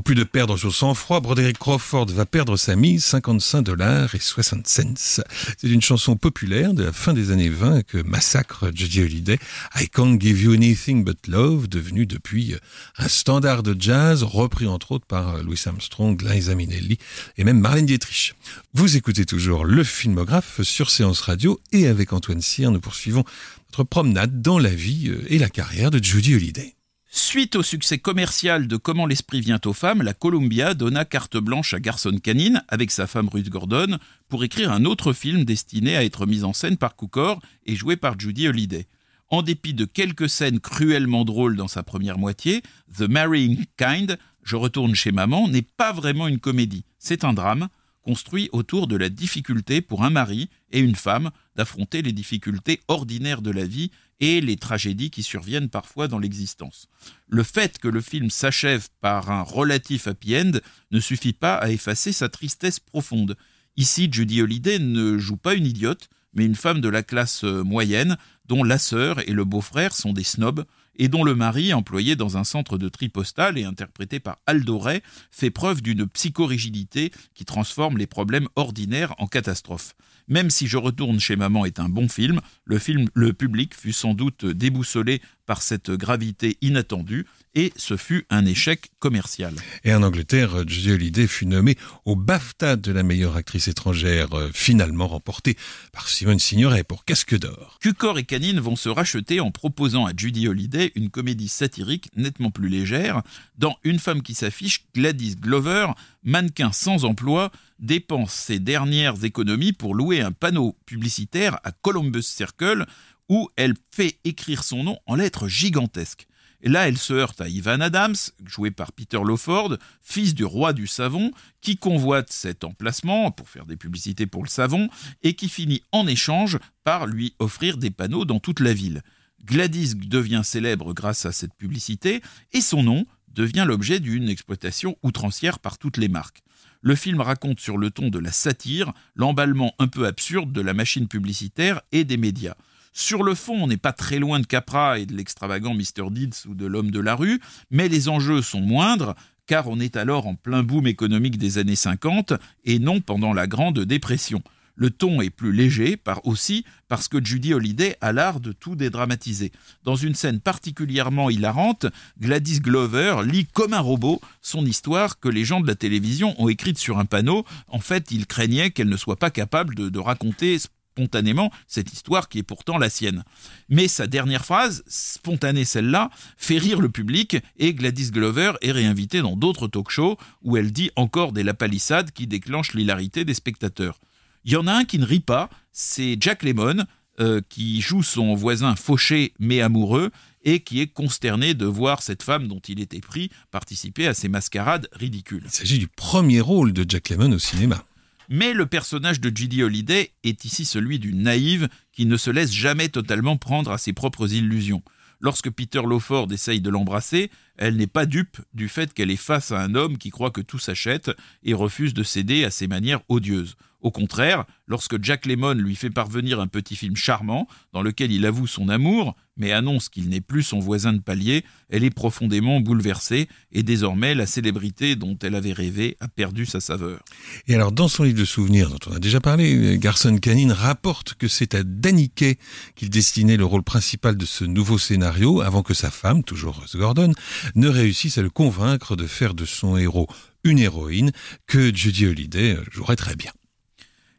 Plus 0.09 0.15
de 0.15 0.23
perdre 0.23 0.57
son 0.57 0.71
sang-froid, 0.71 1.19
Broderick 1.19 1.59
Crawford 1.59 2.07
va 2.07 2.25
perdre 2.25 2.57
sa 2.57 2.75
mise, 2.75 3.05
55 3.05 3.61
dollars 3.61 4.15
et 4.15 4.19
60 4.19 4.67
cents. 4.67 5.21
C'est 5.59 5.69
une 5.69 5.83
chanson 5.83 6.15
populaire 6.15 6.73
de 6.73 6.83
la 6.83 6.91
fin 6.91 7.13
des 7.13 7.29
années 7.29 7.49
20 7.49 7.83
que 7.83 7.99
massacre 7.99 8.71
Jodie 8.73 9.03
Holiday, 9.03 9.37
I 9.75 9.87
Can't 9.87 10.19
Give 10.19 10.41
You 10.41 10.53
Anything 10.53 11.03
But 11.03 11.27
Love, 11.27 11.67
devenu 11.69 12.07
depuis 12.07 12.55
un 12.97 13.07
standard 13.07 13.61
de 13.61 13.79
jazz, 13.79 14.23
repris 14.23 14.65
entre 14.65 14.93
autres 14.93 15.05
par 15.05 15.43
Louis 15.43 15.61
Armstrong, 15.67 16.19
Liza 16.19 16.55
Minnelli 16.55 16.97
et 17.37 17.43
même 17.43 17.59
Marlène 17.59 17.85
Dietrich. 17.85 18.33
Vous 18.73 18.97
écoutez 18.97 19.27
toujours 19.27 19.63
le 19.63 19.83
filmographe 19.83 20.63
sur 20.63 20.89
Séance 20.89 21.21
Radio 21.21 21.61
et 21.71 21.85
avec 21.85 22.13
Antoine 22.13 22.41
Cyr, 22.41 22.71
nous 22.71 22.79
poursuivons 22.79 23.25
notre 23.67 23.83
promenade 23.83 24.41
dans 24.41 24.57
la 24.57 24.73
vie 24.73 25.13
et 25.27 25.37
la 25.37 25.49
carrière 25.49 25.91
de 25.91 26.03
Judy 26.03 26.33
Holiday. 26.33 26.73
Suite 27.11 27.55
au 27.55 27.63
succès 27.63 27.97
commercial 27.97 28.67
de 28.67 28.77
Comment 28.77 29.07
l'esprit 29.07 29.41
vient 29.41 29.59
aux 29.65 29.73
femmes, 29.73 30.03
la 30.03 30.13
Columbia 30.13 30.75
donna 30.75 31.05
carte 31.05 31.37
blanche 31.37 31.73
à 31.73 31.79
Garson 31.79 32.15
Canine, 32.21 32.63
avec 32.67 32.91
sa 32.91 33.07
femme 33.07 33.29
Ruth 33.29 33.49
Gordon, 33.49 33.97
pour 34.27 34.43
écrire 34.43 34.71
un 34.71 34.85
autre 34.85 35.11
film 35.11 35.43
destiné 35.43 35.97
à 35.97 36.03
être 36.03 36.27
mis 36.27 36.43
en 36.43 36.53
scène 36.53 36.77
par 36.77 36.95
Cukor 36.95 37.41
et 37.65 37.75
joué 37.75 37.95
par 37.95 38.19
Judy 38.19 38.47
Holliday. 38.47 38.85
En 39.29 39.41
dépit 39.41 39.73
de 39.73 39.85
quelques 39.85 40.29
scènes 40.29 40.59
cruellement 40.59 41.25
drôles 41.25 41.55
dans 41.55 41.67
sa 41.67 41.81
première 41.81 42.19
moitié, 42.19 42.61
The 42.95 43.09
Marrying 43.09 43.65
Kind, 43.75 44.19
Je 44.43 44.55
retourne 44.55 44.93
chez 44.93 45.11
maman, 45.11 45.47
n'est 45.47 45.63
pas 45.63 45.93
vraiment 45.93 46.27
une 46.27 46.39
comédie. 46.39 46.85
C'est 46.99 47.23
un 47.23 47.33
drame, 47.33 47.69
construit 48.03 48.49
autour 48.51 48.85
de 48.85 48.95
la 48.95 49.09
difficulté 49.09 49.81
pour 49.81 50.03
un 50.03 50.11
mari 50.11 50.47
et 50.71 50.79
une 50.79 50.95
femme 50.95 51.31
d'affronter 51.55 52.03
les 52.03 52.11
difficultés 52.11 52.81
ordinaires 52.87 53.41
de 53.41 53.51
la 53.51 53.65
vie 53.65 53.89
et 54.19 54.41
les 54.41 54.57
tragédies 54.57 55.11
qui 55.11 55.23
surviennent 55.23 55.69
parfois 55.69 56.07
dans 56.07 56.19
l'existence. 56.19 56.87
Le 57.27 57.43
fait 57.43 57.77
que 57.77 57.87
le 57.87 58.01
film 58.01 58.29
s'achève 58.29 58.89
par 59.01 59.31
un 59.31 59.41
relatif 59.41 60.07
happy 60.07 60.35
end 60.37 60.51
ne 60.91 60.99
suffit 60.99 61.33
pas 61.33 61.55
à 61.55 61.69
effacer 61.69 62.11
sa 62.11 62.29
tristesse 62.29 62.79
profonde. 62.79 63.37
Ici, 63.77 64.09
Judy 64.11 64.41
Holliday 64.41 64.79
ne 64.79 65.17
joue 65.17 65.37
pas 65.37 65.53
une 65.53 65.65
idiote, 65.65 66.09
mais 66.33 66.45
une 66.45 66.55
femme 66.55 66.81
de 66.81 66.89
la 66.89 67.03
classe 67.03 67.43
moyenne, 67.43 68.17
dont 68.49 68.63
la 68.63 68.79
sœur 68.79 69.19
et 69.29 69.31
le 69.31 69.45
beau-frère 69.45 69.93
sont 69.93 70.11
des 70.11 70.23
snobs, 70.23 70.65
et 70.97 71.07
dont 71.07 71.23
le 71.23 71.35
mari, 71.35 71.73
employé 71.73 72.17
dans 72.17 72.35
un 72.35 72.43
centre 72.43 72.77
de 72.77 72.89
tri 72.89 73.07
postal 73.07 73.57
et 73.57 73.63
interprété 73.63 74.19
par 74.19 74.39
Aldo 74.47 74.77
Ray, 74.79 75.01
fait 75.31 75.51
preuve 75.51 75.81
d'une 75.81 76.07
psychorigidité 76.07 77.11
qui 77.35 77.45
transforme 77.45 77.97
les 77.97 78.07
problèmes 78.07 78.49
ordinaires 78.57 79.15
en 79.19 79.27
catastrophes. 79.27 79.95
Même 80.27 80.51
si 80.51 80.67
Je 80.67 80.77
retourne 80.77 81.19
chez 81.19 81.35
maman 81.35 81.65
est 81.65 81.79
un 81.79 81.89
bon 81.89 82.07
film, 82.07 82.41
le 82.65 82.77
film 82.77 83.09
le 83.13 83.33
public 83.33 83.73
fut 83.73 83.93
sans 83.93 84.13
doute 84.13 84.45
déboussolé 84.45 85.21
par 85.47 85.63
cette 85.63 85.89
gravité 85.89 86.59
inattendue 86.61 87.25
et 87.55 87.73
ce 87.75 87.97
fut 87.97 88.27
un 88.29 88.45
échec 88.45 88.91
commercial. 88.99 89.55
Et 89.83 89.91
en 89.91 90.03
Angleterre, 90.03 90.67
Judy 90.67 90.91
Holliday 90.91 91.25
fut 91.25 91.47
nommée 91.47 91.75
au 92.05 92.15
BAFTA 92.15 92.75
de 92.75 92.91
la 92.91 93.01
meilleure 93.01 93.35
actrice 93.35 93.67
étrangère, 93.67 94.37
euh, 94.37 94.51
finalement 94.53 95.07
remportée 95.07 95.57
par 95.91 96.07
Simone 96.07 96.37
Signoret 96.37 96.83
pour 96.83 97.05
Casque 97.05 97.35
d'or. 97.35 97.79
Cucor 97.81 98.19
et 98.19 98.23
Vont 98.39 98.77
se 98.77 98.87
racheter 98.87 99.41
en 99.41 99.51
proposant 99.51 100.05
à 100.05 100.13
Judy 100.15 100.47
Holliday 100.47 100.93
une 100.95 101.09
comédie 101.09 101.49
satirique 101.49 102.09
nettement 102.15 102.51
plus 102.51 102.69
légère. 102.69 103.21
Dans 103.57 103.77
Une 103.83 103.99
femme 103.99 104.21
qui 104.21 104.33
s'affiche, 104.33 104.85
Gladys 104.95 105.35
Glover, 105.35 105.87
mannequin 106.23 106.71
sans 106.71 107.03
emploi, 107.03 107.51
dépense 107.79 108.31
ses 108.31 108.59
dernières 108.59 109.25
économies 109.25 109.73
pour 109.73 109.93
louer 109.93 110.21
un 110.21 110.31
panneau 110.31 110.77
publicitaire 110.85 111.59
à 111.65 111.73
Columbus 111.73 112.21
Circle 112.21 112.85
où 113.27 113.49
elle 113.57 113.73
fait 113.91 114.17
écrire 114.23 114.63
son 114.63 114.83
nom 114.83 114.99
en 115.05 115.15
lettres 115.15 115.49
gigantesques. 115.49 116.28
Là, 116.61 116.89
elle 116.89 116.97
se 116.97 117.13
heurte 117.13 117.39
à 117.39 117.47
Ivan 117.47 117.79
Adams, 117.79 118.15
joué 118.45 118.69
par 118.69 118.91
Peter 118.91 119.19
Lawford, 119.23 119.77
fils 120.01 120.35
du 120.35 120.43
roi 120.43 120.73
du 120.73 120.87
savon, 120.87 121.31
qui 121.61 121.77
convoite 121.77 122.31
cet 122.31 122.65
emplacement 122.65 123.31
pour 123.31 123.47
faire 123.47 123.65
des 123.65 123.77
publicités 123.77 124.27
pour 124.27 124.43
le 124.43 124.49
savon 124.49 124.89
et 125.23 125.35
qui 125.35 125.47
finit 125.47 125.83
en 125.93 126.05
échange 126.05 126.57
par 126.83 127.07
lui 127.07 127.33
offrir 127.39 127.77
des 127.77 127.91
panneaux 127.91 128.25
dans 128.25 128.39
toute 128.39 128.59
la 128.59 128.73
ville. 128.73 129.03
Gladys 129.45 129.95
devient 129.95 130.41
célèbre 130.43 130.93
grâce 130.93 131.25
à 131.25 131.31
cette 131.31 131.53
publicité 131.53 132.21
et 132.51 132.61
son 132.61 132.83
nom 132.83 133.05
devient 133.33 133.65
l'objet 133.65 134.01
d'une 134.01 134.27
exploitation 134.27 134.97
outrancière 135.01 135.59
par 135.59 135.77
toutes 135.77 135.97
les 135.97 136.09
marques. 136.09 136.43
Le 136.81 136.95
film 136.95 137.21
raconte 137.21 137.59
sur 137.59 137.77
le 137.77 137.89
ton 137.89 138.09
de 138.09 138.19
la 138.19 138.31
satire 138.31 138.91
l'emballement 139.15 139.73
un 139.79 139.87
peu 139.87 140.05
absurde 140.05 140.51
de 140.51 140.61
la 140.61 140.73
machine 140.73 141.07
publicitaire 141.07 141.81
et 141.93 142.03
des 142.03 142.17
médias. 142.17 142.55
Sur 143.01 143.23
le 143.23 143.33
fond, 143.33 143.63
on 143.63 143.67
n'est 143.67 143.77
pas 143.77 143.93
très 143.93 144.19
loin 144.19 144.41
de 144.41 144.45
Capra 144.45 144.99
et 144.99 145.05
de 145.05 145.15
l'extravagant 145.15 145.73
Mr. 145.73 146.11
Deeds 146.11 146.45
ou 146.49 146.53
de 146.53 146.65
l'homme 146.65 146.91
de 146.91 146.99
la 146.99 147.15
rue, 147.15 147.39
mais 147.71 147.87
les 147.87 148.09
enjeux 148.09 148.41
sont 148.41 148.59
moindres, 148.59 149.15
car 149.47 149.69
on 149.69 149.79
est 149.79 149.95
alors 149.95 150.27
en 150.27 150.35
plein 150.35 150.63
boom 150.63 150.85
économique 150.85 151.37
des 151.37 151.59
années 151.59 151.77
50 151.77 152.33
et 152.65 152.77
non 152.77 152.99
pendant 152.99 153.31
la 153.31 153.47
Grande 153.47 153.79
Dépression. 153.79 154.43
Le 154.75 154.89
ton 154.89 155.21
est 155.21 155.29
plus 155.29 155.53
léger, 155.53 155.95
par 155.95 156.27
aussi 156.27 156.65
parce 156.89 157.07
que 157.07 157.23
Judy 157.23 157.53
Holliday 157.53 157.95
a 158.01 158.11
l'art 158.11 158.41
de 158.41 158.51
tout 158.51 158.75
dédramatiser. 158.75 159.53
Dans 159.83 159.95
une 159.95 160.13
scène 160.13 160.41
particulièrement 160.41 161.29
hilarante, 161.29 161.85
Gladys 162.19 162.59
Glover 162.59 163.21
lit 163.23 163.45
comme 163.45 163.73
un 163.73 163.79
robot 163.79 164.19
son 164.41 164.65
histoire 164.65 165.21
que 165.21 165.29
les 165.29 165.45
gens 165.45 165.61
de 165.61 165.67
la 165.67 165.75
télévision 165.75 166.35
ont 166.37 166.49
écrite 166.49 166.77
sur 166.77 166.99
un 166.99 167.05
panneau. 167.05 167.45
En 167.69 167.79
fait, 167.79 168.11
ils 168.11 168.27
craignaient 168.27 168.71
qu'elle 168.71 168.89
ne 168.89 168.97
soit 168.97 169.19
pas 169.19 169.31
capable 169.31 169.73
de, 169.73 169.87
de 169.87 169.99
raconter 169.99 170.57
spontanément 170.99 171.51
cette 171.67 171.93
histoire 171.93 172.27
qui 172.27 172.39
est 172.39 172.43
pourtant 172.43 172.77
la 172.77 172.89
sienne. 172.89 173.23
Mais 173.69 173.87
sa 173.87 174.05
dernière 174.05 174.43
phrase, 174.43 174.83
spontanée 174.87 175.63
celle-là, 175.63 176.09
fait 176.37 176.57
rire 176.57 176.81
le 176.81 176.89
public 176.89 177.37
et 177.57 177.73
Gladys 177.73 178.11
Glover 178.11 178.53
est 178.61 178.71
réinvitée 178.71 179.21
dans 179.21 179.37
d'autres 179.37 179.67
talk-shows 179.67 180.17
où 180.43 180.57
elle 180.57 180.73
dit 180.73 180.91
encore 180.97 181.31
des 181.31 181.43
lapalissades 181.43 182.11
qui 182.11 182.27
déclenchent 182.27 182.73
l'hilarité 182.73 183.23
des 183.23 183.33
spectateurs. 183.33 183.99
Il 184.43 184.51
y 184.51 184.57
en 184.57 184.67
a 184.67 184.73
un 184.73 184.83
qui 184.83 184.99
ne 184.99 185.05
rit 185.05 185.19
pas, 185.21 185.49
c'est 185.71 186.17
Jack 186.19 186.43
Lemmon, 186.43 186.85
euh, 187.19 187.41
qui 187.47 187.81
joue 187.81 188.03
son 188.03 188.33
voisin 188.35 188.75
fauché 188.75 189.33
mais 189.39 189.61
amoureux 189.61 190.11
et 190.43 190.61
qui 190.61 190.81
est 190.81 190.87
consterné 190.87 191.53
de 191.53 191.65
voir 191.65 192.01
cette 192.01 192.23
femme 192.23 192.47
dont 192.47 192.61
il 192.67 192.79
était 192.79 193.01
pris 193.01 193.29
participer 193.51 194.07
à 194.07 194.13
ces 194.13 194.29
mascarades 194.29 194.87
ridicules. 194.93 195.43
Il 195.45 195.51
s'agit 195.51 195.79
du 195.79 195.87
premier 195.87 196.41
rôle 196.41 196.73
de 196.73 196.85
Jack 196.87 197.09
Lemmon 197.09 197.33
au 197.33 197.39
cinéma. 197.39 197.83
Mais 198.29 198.53
le 198.53 198.67
personnage 198.67 199.19
de 199.19 199.35
Judy 199.35 199.63
Holliday 199.63 200.11
est 200.23 200.45
ici 200.45 200.63
celui 200.63 200.99
d'une 200.99 201.23
naïve 201.23 201.67
qui 201.91 202.05
ne 202.05 202.15
se 202.15 202.29
laisse 202.29 202.53
jamais 202.53 202.89
totalement 202.89 203.37
prendre 203.37 203.71
à 203.71 203.79
ses 203.79 203.91
propres 203.91 204.31
illusions. 204.31 204.83
Lorsque 205.19 205.49
Peter 205.49 205.81
Lawford 205.81 206.31
essaye 206.31 206.61
de 206.61 206.69
l'embrasser, 206.69 207.31
elle 207.57 207.75
n'est 207.75 207.87
pas 207.87 208.05
dupe 208.05 208.37
du 208.53 208.69
fait 208.69 208.93
qu'elle 208.93 209.11
est 209.11 209.17
face 209.17 209.51
à 209.51 209.59
un 209.59 209.73
homme 209.73 209.97
qui 209.97 210.11
croit 210.11 210.31
que 210.31 210.41
tout 210.41 210.59
s'achète 210.59 211.11
et 211.43 211.53
refuse 211.53 211.93
de 211.95 212.03
céder 212.03 212.45
à 212.45 212.51
ses 212.51 212.67
manières 212.67 213.01
odieuses. 213.09 213.55
Au 213.81 213.91
contraire, 213.91 214.45
lorsque 214.67 215.01
Jack 215.03 215.25
Lemmon 215.25 215.53
lui 215.53 215.75
fait 215.75 215.89
parvenir 215.89 216.39
un 216.39 216.47
petit 216.47 216.75
film 216.75 216.95
charmant, 216.95 217.47
dans 217.73 217.81
lequel 217.81 218.11
il 218.11 218.25
avoue 218.25 218.47
son 218.47 218.69
amour, 218.69 219.15
mais 219.39 219.51
annonce 219.51 219.89
qu'il 219.89 220.09
n'est 220.09 220.21
plus 220.21 220.43
son 220.43 220.59
voisin 220.59 220.93
de 220.93 220.99
palier, 220.99 221.43
elle 221.69 221.83
est 221.83 221.89
profondément 221.89 222.59
bouleversée, 222.59 223.27
et 223.51 223.63
désormais 223.63 224.13
la 224.13 224.27
célébrité 224.27 224.95
dont 224.95 225.17
elle 225.23 225.33
avait 225.33 225.53
rêvé 225.53 225.97
a 225.99 226.07
perdu 226.07 226.45
sa 226.45 226.59
saveur. 226.59 227.01
Et 227.47 227.55
alors, 227.55 227.71
dans 227.71 227.87
son 227.87 228.03
livre 228.03 228.19
de 228.19 228.25
souvenirs 228.25 228.69
dont 228.69 228.91
on 228.91 228.95
a 228.95 228.99
déjà 228.99 229.19
parlé, 229.19 229.77
Garson 229.79 230.17
Canine 230.17 230.51
rapporte 230.51 231.15
que 231.15 231.27
c'est 231.27 231.55
à 231.55 231.63
Danny 231.63 232.09
Kaye 232.09 232.37
qu'il 232.75 232.89
destinait 232.89 233.37
le 233.37 233.45
rôle 233.45 233.63
principal 233.63 234.15
de 234.17 234.25
ce 234.25 234.43
nouveau 234.43 234.77
scénario, 234.77 235.41
avant 235.41 235.63
que 235.63 235.73
sa 235.73 235.89
femme, 235.89 236.23
toujours 236.23 236.55
Rose 236.55 236.75
Gordon, 236.75 237.13
ne 237.55 237.67
réussisse 237.67 238.17
à 238.17 238.21
le 238.21 238.29
convaincre 238.29 238.95
de 238.95 239.07
faire 239.07 239.33
de 239.33 239.45
son 239.45 239.77
héros 239.77 240.07
une 240.43 240.59
héroïne 240.59 241.11
que 241.47 241.73
Judy 241.73 242.05
Holliday 242.05 242.57
jouerait 242.71 242.95
très 242.95 243.15
bien. 243.15 243.31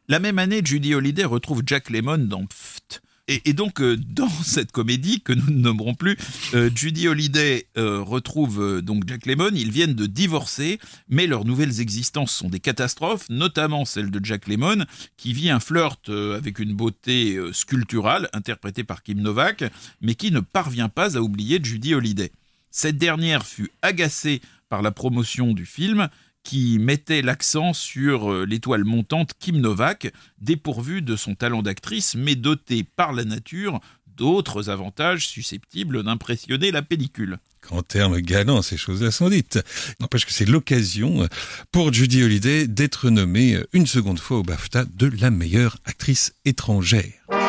La 0.07 0.19
même 0.19 0.39
année, 0.39 0.61
Judy 0.63 0.93
Holliday 0.93 1.23
retrouve 1.23 1.63
Jack 1.65 1.89
Lemmon 1.89 2.17
dans 2.17 2.45
Pft. 2.45 3.01
Et, 3.45 3.53
donc, 3.53 3.81
euh, 3.81 3.97
dans 3.97 4.29
cette 4.43 4.71
comédie 4.71 5.21
que 5.21 5.33
nous 5.33 5.49
ne 5.51 5.59
nommerons 5.59 5.93
plus, 5.93 6.17
euh, 6.53 6.69
Judy 6.73 7.07
Holliday 7.07 7.67
euh, 7.77 8.01
retrouve 8.01 8.81
donc 8.81 9.07
Jack 9.07 9.25
Lemmon. 9.25 9.51
Ils 9.53 9.71
viennent 9.71 9.93
de 9.93 10.05
divorcer, 10.05 10.79
mais 11.09 11.27
leurs 11.27 11.45
nouvelles 11.45 11.79
existences 11.79 12.33
sont 12.33 12.49
des 12.49 12.59
catastrophes, 12.59 13.29
notamment 13.29 13.85
celle 13.85 14.11
de 14.11 14.23
Jack 14.23 14.47
Lemmon, 14.47 14.85
qui 15.17 15.33
vit 15.33 15.49
un 15.49 15.59
flirt 15.59 16.09
avec 16.09 16.59
une 16.59 16.73
beauté 16.73 17.39
sculpturale, 17.53 18.29
interprétée 18.33 18.83
par 18.83 19.03
Kim 19.03 19.21
Novak, 19.21 19.63
mais 20.01 20.15
qui 20.15 20.31
ne 20.31 20.39
parvient 20.39 20.89
pas 20.89 21.17
à 21.17 21.21
oublier 21.21 21.59
Judy 21.61 21.93
Holliday. 21.93 22.31
Cette 22.69 22.97
dernière 22.97 23.45
fut 23.45 23.71
agacée 23.81 24.41
par 24.69 24.81
la 24.81 24.91
promotion 24.91 25.53
du 25.53 25.65
film 25.65 26.09
qui 26.43 26.79
mettait 26.79 27.21
l'accent 27.21 27.73
sur 27.73 28.31
euh, 28.31 28.45
l'étoile 28.45 28.83
montante 28.83 29.31
Kim 29.39 29.59
Novak, 29.59 30.11
dépourvue 30.39 31.01
de 31.01 31.15
son 31.15 31.35
talent 31.35 31.61
d'actrice, 31.61 32.15
mais 32.15 32.35
dotée 32.35 32.83
par 32.83 33.13
la 33.13 33.25
nature 33.25 33.79
d'autres 34.17 34.69
avantages 34.69 35.27
susceptibles 35.27 36.03
d'impressionner 36.03 36.71
la 36.71 36.81
pellicule. 36.81 37.39
En 37.69 37.81
termes 37.81 38.19
galants, 38.19 38.61
ces 38.61 38.77
choses-là 38.77 39.11
sont 39.11 39.29
dites. 39.29 39.59
N'empêche 39.99 40.25
que 40.25 40.33
c'est 40.33 40.45
l'occasion 40.45 41.27
pour 41.71 41.93
Judy 41.93 42.23
Holliday 42.23 42.67
d'être 42.67 43.09
nommée 43.09 43.57
une 43.73 43.87
seconde 43.87 44.19
fois 44.19 44.37
au 44.37 44.43
BAFTA 44.43 44.85
de 44.85 45.07
la 45.19 45.31
meilleure 45.31 45.77
actrice 45.85 46.33
étrangère. 46.45 47.40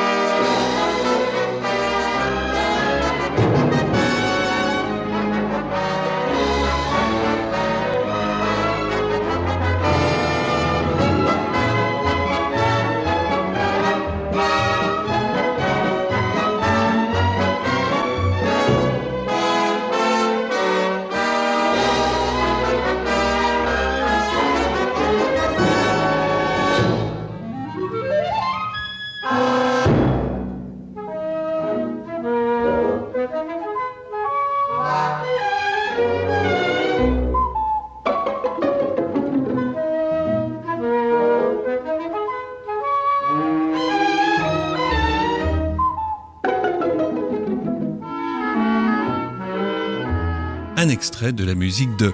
De 51.34 51.44
la 51.44 51.54
musique 51.54 51.96
de... 51.96 52.12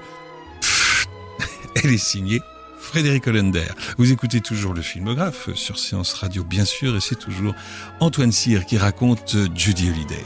Elle 1.74 1.92
est 1.92 1.98
signée 1.98 2.40
Frédéric 2.78 3.26
Hollander. 3.26 3.68
Vous 3.98 4.12
écoutez 4.12 4.40
toujours 4.40 4.72
le 4.72 4.82
filmographe 4.82 5.54
sur 5.54 5.78
Séance 5.78 6.14
Radio, 6.14 6.42
bien 6.42 6.64
sûr, 6.64 6.96
et 6.96 7.00
c'est 7.00 7.18
toujours 7.18 7.54
Antoine 8.00 8.32
Cyr 8.32 8.64
qui 8.64 8.78
raconte 8.78 9.36
Judy 9.54 9.90
Holliday. 9.90 10.24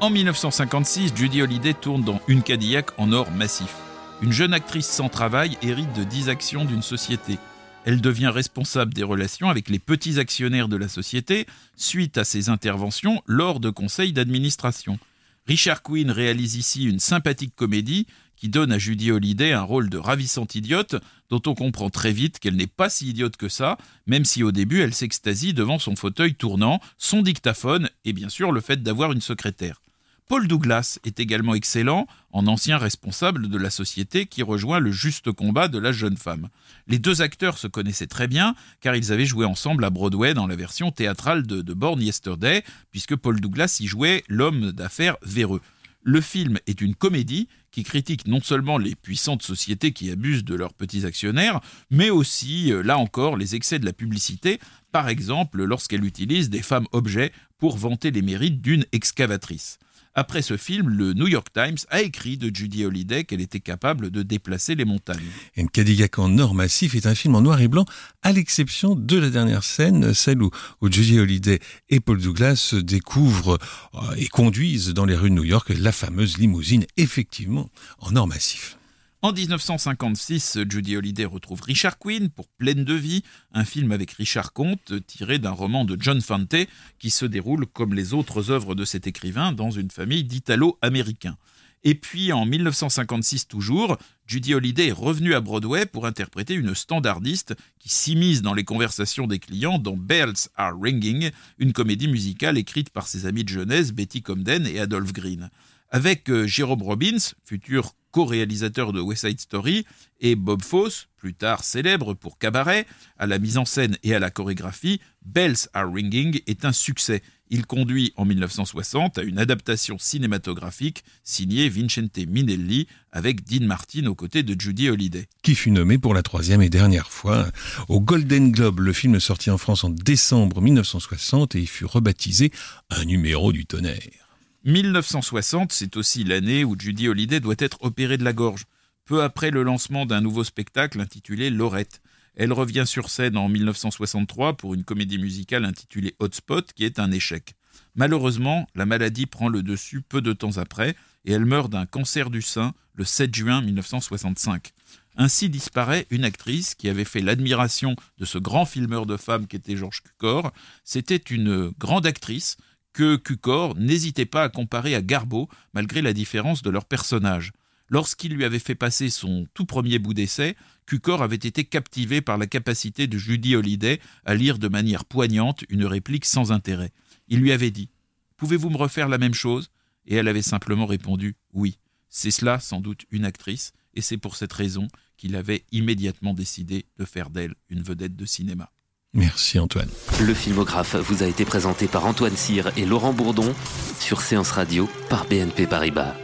En 0.00 0.10
1956, 0.10 1.12
Judy 1.14 1.42
Holliday 1.42 1.74
tourne 1.74 2.02
dans 2.02 2.20
Une 2.26 2.42
Cadillac 2.42 2.86
en 2.98 3.12
or 3.12 3.30
massif. 3.30 3.74
Une 4.22 4.32
jeune 4.32 4.52
actrice 4.52 4.88
sans 4.88 5.08
travail 5.08 5.56
hérite 5.62 5.92
de 5.92 6.04
10 6.04 6.28
actions 6.28 6.64
d'une 6.64 6.82
société. 6.82 7.38
Elle 7.84 8.00
devient 8.00 8.28
responsable 8.28 8.92
des 8.92 9.02
relations 9.02 9.48
avec 9.48 9.68
les 9.68 9.78
petits 9.78 10.18
actionnaires 10.18 10.68
de 10.68 10.76
la 10.76 10.88
société 10.88 11.46
suite 11.76 12.18
à 12.18 12.24
ses 12.24 12.48
interventions 12.48 13.22
lors 13.26 13.60
de 13.60 13.70
conseils 13.70 14.12
d'administration. 14.12 14.98
Richard 15.46 15.82
Quinn 15.82 16.10
réalise 16.10 16.56
ici 16.56 16.84
une 16.84 17.00
sympathique 17.00 17.54
comédie 17.56 18.06
qui 18.40 18.48
donne 18.48 18.72
à 18.72 18.78
Judy 18.78 19.12
Holliday 19.12 19.52
un 19.52 19.62
rôle 19.62 19.90
de 19.90 19.98
ravissante 19.98 20.54
idiote 20.54 20.96
dont 21.28 21.42
on 21.46 21.54
comprend 21.54 21.90
très 21.90 22.10
vite 22.10 22.38
qu'elle 22.38 22.56
n'est 22.56 22.66
pas 22.66 22.88
si 22.88 23.10
idiote 23.10 23.36
que 23.36 23.50
ça, 23.50 23.76
même 24.06 24.24
si 24.24 24.42
au 24.42 24.50
début 24.50 24.80
elle 24.80 24.94
s'extasie 24.94 25.52
devant 25.52 25.78
son 25.78 25.94
fauteuil 25.94 26.34
tournant, 26.34 26.80
son 26.96 27.20
dictaphone 27.20 27.90
et 28.06 28.14
bien 28.14 28.30
sûr 28.30 28.50
le 28.50 28.62
fait 28.62 28.82
d'avoir 28.82 29.12
une 29.12 29.20
secrétaire. 29.20 29.82
Paul 30.26 30.48
Douglas 30.48 30.98
est 31.04 31.20
également 31.20 31.54
excellent 31.54 32.06
en 32.32 32.46
ancien 32.46 32.78
responsable 32.78 33.48
de 33.48 33.58
la 33.58 33.68
société 33.68 34.24
qui 34.24 34.42
rejoint 34.42 34.78
le 34.78 34.92
juste 34.92 35.32
combat 35.32 35.68
de 35.68 35.78
la 35.78 35.92
jeune 35.92 36.16
femme. 36.16 36.48
Les 36.86 36.98
deux 36.98 37.20
acteurs 37.20 37.58
se 37.58 37.66
connaissaient 37.66 38.06
très 38.06 38.28
bien 38.28 38.54
car 38.80 38.96
ils 38.96 39.12
avaient 39.12 39.26
joué 39.26 39.44
ensemble 39.44 39.84
à 39.84 39.90
Broadway 39.90 40.32
dans 40.32 40.46
la 40.46 40.56
version 40.56 40.92
théâtrale 40.92 41.46
de, 41.46 41.60
de 41.60 41.74
Born 41.74 42.00
Yesterday 42.00 42.64
puisque 42.90 43.16
Paul 43.16 43.38
Douglas 43.38 43.78
y 43.80 43.86
jouait 43.86 44.24
l'homme 44.28 44.72
d'affaires 44.72 45.16
véreux. 45.22 45.60
Le 46.02 46.20
film 46.20 46.58
est 46.66 46.80
une 46.80 46.94
comédie 46.94 47.48
qui 47.70 47.82
critique 47.82 48.26
non 48.26 48.40
seulement 48.40 48.78
les 48.78 48.94
puissantes 48.94 49.42
sociétés 49.42 49.92
qui 49.92 50.10
abusent 50.10 50.44
de 50.44 50.54
leurs 50.54 50.72
petits 50.72 51.04
actionnaires, 51.04 51.60
mais 51.90 52.08
aussi, 52.08 52.72
euh, 52.72 52.82
là 52.82 52.96
encore, 52.96 53.36
les 53.36 53.54
excès 53.54 53.78
de 53.78 53.84
la 53.84 53.92
publicité, 53.92 54.58
par 54.92 55.08
exemple 55.08 55.62
lorsqu'elle 55.62 56.04
utilise 56.04 56.48
des 56.48 56.62
femmes 56.62 56.86
objets 56.92 57.32
pour 57.58 57.76
vanter 57.76 58.10
les 58.10 58.22
mérites 58.22 58.62
d'une 58.62 58.86
excavatrice. 58.92 59.78
Après 60.14 60.42
ce 60.42 60.56
film, 60.56 60.88
le 60.88 61.12
New 61.12 61.28
York 61.28 61.48
Times 61.54 61.76
a 61.88 62.02
écrit 62.02 62.36
de 62.36 62.54
Judy 62.54 62.84
Holliday 62.84 63.22
qu'elle 63.24 63.40
était 63.40 63.60
capable 63.60 64.10
de 64.10 64.22
déplacer 64.22 64.74
les 64.74 64.84
montagnes. 64.84 65.18
Un 65.56 65.66
Cadillac 65.66 66.18
en 66.18 66.36
or 66.38 66.52
massif 66.52 66.96
est 66.96 67.06
un 67.06 67.14
film 67.14 67.36
en 67.36 67.42
noir 67.42 67.60
et 67.60 67.68
blanc, 67.68 67.84
à 68.22 68.32
l'exception 68.32 68.96
de 68.96 69.16
la 69.16 69.30
dernière 69.30 69.62
scène, 69.62 70.12
celle 70.12 70.42
où, 70.42 70.50
Judy 70.82 71.20
Holliday 71.20 71.60
et 71.90 72.00
Paul 72.00 72.20
Douglas 72.20 72.74
découvrent 72.82 73.58
euh, 73.94 73.98
et 74.16 74.26
conduisent 74.26 74.88
dans 74.88 75.04
les 75.04 75.14
rues 75.14 75.30
de 75.30 75.36
New 75.36 75.44
York 75.44 75.68
la 75.78 75.92
fameuse 75.92 76.38
limousine, 76.38 76.86
effectivement, 76.96 77.70
en 78.00 78.16
or 78.16 78.26
massif. 78.26 78.79
En 79.22 79.34
1956, 79.34 80.60
Judy 80.66 80.96
Holliday 80.96 81.26
retrouve 81.26 81.60
Richard 81.60 81.98
Quinn 81.98 82.30
pour 82.30 82.48
Pleine 82.48 82.84
de 82.84 82.94
vie, 82.94 83.22
un 83.52 83.66
film 83.66 83.92
avec 83.92 84.12
Richard 84.12 84.54
Comte 84.54 84.94
tiré 85.06 85.38
d'un 85.38 85.50
roman 85.50 85.84
de 85.84 85.94
John 86.00 86.22
Fante 86.22 86.56
qui 86.98 87.10
se 87.10 87.26
déroule 87.26 87.66
comme 87.66 87.92
les 87.92 88.14
autres 88.14 88.50
œuvres 88.50 88.74
de 88.74 88.86
cet 88.86 89.06
écrivain 89.06 89.52
dans 89.52 89.70
une 89.70 89.90
famille 89.90 90.24
d'Italo-américains. 90.24 91.36
Et 91.84 91.94
puis 91.94 92.32
en 92.32 92.46
1956 92.46 93.46
toujours, 93.46 93.98
Judy 94.26 94.54
Holliday 94.54 94.88
est 94.88 94.92
revenue 94.92 95.34
à 95.34 95.42
Broadway 95.42 95.84
pour 95.84 96.06
interpréter 96.06 96.54
une 96.54 96.74
standardiste 96.74 97.54
qui 97.78 97.90
s'immisce 97.90 98.40
dans 98.40 98.54
les 98.54 98.64
conversations 98.64 99.26
des 99.26 99.38
clients 99.38 99.78
dans 99.78 99.98
Bells 99.98 100.48
Are 100.56 100.72
Ringing, 100.80 101.30
une 101.58 101.74
comédie 101.74 102.08
musicale 102.08 102.56
écrite 102.56 102.88
par 102.88 103.06
ses 103.06 103.26
amis 103.26 103.44
de 103.44 103.50
jeunesse 103.50 103.92
Betty 103.92 104.22
Comden 104.22 104.66
et 104.66 104.80
Adolphe 104.80 105.12
Green. 105.12 105.50
Avec 105.90 106.30
euh, 106.30 106.46
Jérôme 106.46 106.82
Robbins, 106.82 107.18
futur 107.44 107.92
co-réalisateur 108.10 108.92
de 108.92 109.00
West 109.00 109.26
Side 109.26 109.40
Story, 109.40 109.84
et 110.20 110.34
Bob 110.34 110.62
Fosse, 110.62 111.08
plus 111.16 111.34
tard 111.34 111.64
célèbre 111.64 112.14
pour 112.14 112.38
Cabaret, 112.38 112.86
à 113.18 113.26
la 113.26 113.38
mise 113.38 113.58
en 113.58 113.64
scène 113.64 113.96
et 114.02 114.14
à 114.14 114.18
la 114.18 114.30
chorégraphie, 114.30 115.00
Bells 115.24 115.68
Are 115.74 115.90
Ringing 115.92 116.40
est 116.46 116.64
un 116.64 116.72
succès. 116.72 117.22
Il 117.52 117.66
conduit 117.66 118.12
en 118.16 118.24
1960 118.24 119.18
à 119.18 119.22
une 119.22 119.38
adaptation 119.38 119.98
cinématographique 119.98 121.04
signée 121.24 121.68
Vincente 121.68 122.16
Minelli 122.16 122.86
avec 123.10 123.44
Dean 123.44 123.66
Martin 123.66 124.06
aux 124.06 124.14
côtés 124.14 124.44
de 124.44 124.58
Judy 124.58 124.88
Holliday. 124.88 125.26
Qui 125.42 125.56
fut 125.56 125.72
nommé 125.72 125.98
pour 125.98 126.14
la 126.14 126.22
troisième 126.22 126.62
et 126.62 126.70
dernière 126.70 127.10
fois 127.10 127.48
au 127.88 128.00
Golden 128.00 128.52
Globe. 128.52 128.80
Le 128.80 128.92
film 128.92 129.18
sorti 129.18 129.50
en 129.50 129.58
France 129.58 129.82
en 129.82 129.90
décembre 129.90 130.60
1960 130.60 131.56
et 131.56 131.60
il 131.60 131.68
fut 131.68 131.86
rebaptisé 131.86 132.52
Un 132.88 133.04
numéro 133.04 133.52
du 133.52 133.66
tonnerre. 133.66 134.29
1960, 134.64 135.72
c'est 135.72 135.96
aussi 135.96 136.22
l'année 136.22 136.64
où 136.64 136.76
Judy 136.78 137.08
Holliday 137.08 137.40
doit 137.40 137.54
être 137.58 137.78
opérée 137.80 138.18
de 138.18 138.24
la 138.24 138.34
gorge, 138.34 138.66
peu 139.06 139.22
après 139.22 139.50
le 139.50 139.62
lancement 139.62 140.04
d'un 140.04 140.20
nouveau 140.20 140.44
spectacle 140.44 141.00
intitulé 141.00 141.48
Lorette. 141.48 142.02
Elle 142.36 142.52
revient 142.52 142.84
sur 142.86 143.08
scène 143.08 143.38
en 143.38 143.48
1963 143.48 144.58
pour 144.58 144.74
une 144.74 144.84
comédie 144.84 145.16
musicale 145.16 145.64
intitulée 145.64 146.14
Hotspot, 146.18 146.74
qui 146.74 146.84
est 146.84 146.98
un 146.98 147.10
échec. 147.10 147.54
Malheureusement, 147.94 148.68
la 148.74 148.84
maladie 148.84 149.24
prend 149.24 149.48
le 149.48 149.62
dessus 149.62 150.02
peu 150.02 150.20
de 150.20 150.34
temps 150.34 150.58
après 150.58 150.94
et 151.24 151.32
elle 151.32 151.46
meurt 151.46 151.70
d'un 151.70 151.86
cancer 151.86 152.28
du 152.28 152.42
sein 152.42 152.74
le 152.94 153.04
7 153.04 153.34
juin 153.34 153.62
1965. 153.62 154.72
Ainsi 155.16 155.48
disparaît 155.48 156.06
une 156.10 156.24
actrice 156.24 156.74
qui 156.74 156.88
avait 156.88 157.04
fait 157.04 157.20
l'admiration 157.20 157.96
de 158.18 158.24
ce 158.24 158.38
grand 158.38 158.66
filmeur 158.66 159.06
de 159.06 159.16
femmes 159.16 159.46
qu'était 159.46 159.76
Georges 159.76 160.02
Cukor. 160.02 160.52
C'était 160.84 161.16
une 161.16 161.72
grande 161.78 162.06
actrice 162.06 162.58
que 162.92 163.16
Cukor 163.16 163.76
n'hésitait 163.76 164.26
pas 164.26 164.44
à 164.44 164.48
comparer 164.48 164.94
à 164.94 165.02
Garbo, 165.02 165.48
malgré 165.74 166.02
la 166.02 166.12
différence 166.12 166.62
de 166.62 166.70
leurs 166.70 166.84
personnages. 166.84 167.52
Lorsqu'il 167.88 168.34
lui 168.34 168.44
avait 168.44 168.60
fait 168.60 168.76
passer 168.76 169.10
son 169.10 169.46
tout 169.52 169.66
premier 169.66 169.98
bout 169.98 170.14
d'essai, 170.14 170.56
Cukor 170.86 171.22
avait 171.22 171.36
été 171.36 171.64
captivé 171.64 172.20
par 172.20 172.38
la 172.38 172.46
capacité 172.46 173.06
de 173.06 173.18
Judy 173.18 173.56
Holliday 173.56 174.00
à 174.24 174.34
lire 174.34 174.58
de 174.58 174.68
manière 174.68 175.04
poignante 175.04 175.64
une 175.68 175.84
réplique 175.84 176.24
sans 176.24 176.52
intérêt. 176.52 176.92
Il 177.28 177.40
lui 177.40 177.52
avait 177.52 177.72
dit 177.72 177.90
Pouvez-vous 178.36 178.70
me 178.70 178.76
refaire 178.76 179.08
la 179.08 179.18
même 179.18 179.34
chose? 179.34 179.70
Et 180.06 180.14
elle 180.14 180.28
avait 180.28 180.42
simplement 180.42 180.86
répondu 180.86 181.36
Oui. 181.52 181.78
C'est 182.08 182.30
cela, 182.30 182.58
sans 182.58 182.80
doute, 182.80 183.06
une 183.10 183.24
actrice, 183.24 183.72
et 183.94 184.00
c'est 184.00 184.16
pour 184.16 184.34
cette 184.34 184.52
raison 184.52 184.88
qu'il 185.16 185.36
avait 185.36 185.64
immédiatement 185.70 186.34
décidé 186.34 186.86
de 186.96 187.04
faire 187.04 187.30
d'elle 187.30 187.54
une 187.68 187.82
vedette 187.82 188.16
de 188.16 188.24
cinéma. 188.24 188.72
Merci 189.12 189.58
Antoine. 189.58 189.88
Le 190.20 190.34
filmographe 190.34 190.94
vous 190.94 191.24
a 191.24 191.26
été 191.26 191.44
présenté 191.44 191.88
par 191.88 192.06
Antoine 192.06 192.36
Cyr 192.36 192.70
et 192.76 192.84
Laurent 192.84 193.12
Bourdon 193.12 193.54
sur 193.98 194.20
Séance 194.20 194.52
Radio 194.52 194.88
par 195.08 195.24
BNP 195.24 195.66
Paribas. 195.66 196.14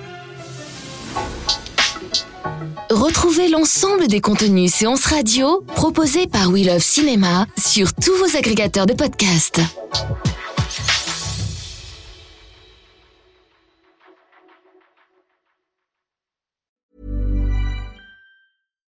Retrouvez 2.91 3.49
l'ensemble 3.49 4.07
des 4.07 4.21
contenus 4.21 4.73
séances 4.73 5.07
radio 5.07 5.65
proposés 5.75 6.29
par 6.29 6.51
We 6.51 6.65
Love 6.65 6.79
Cinéma 6.79 7.47
sur 7.59 7.93
tous 7.93 8.15
vos 8.17 8.37
agrégateurs 8.37 8.87
de 8.87 8.95
podcasts. 8.95 9.61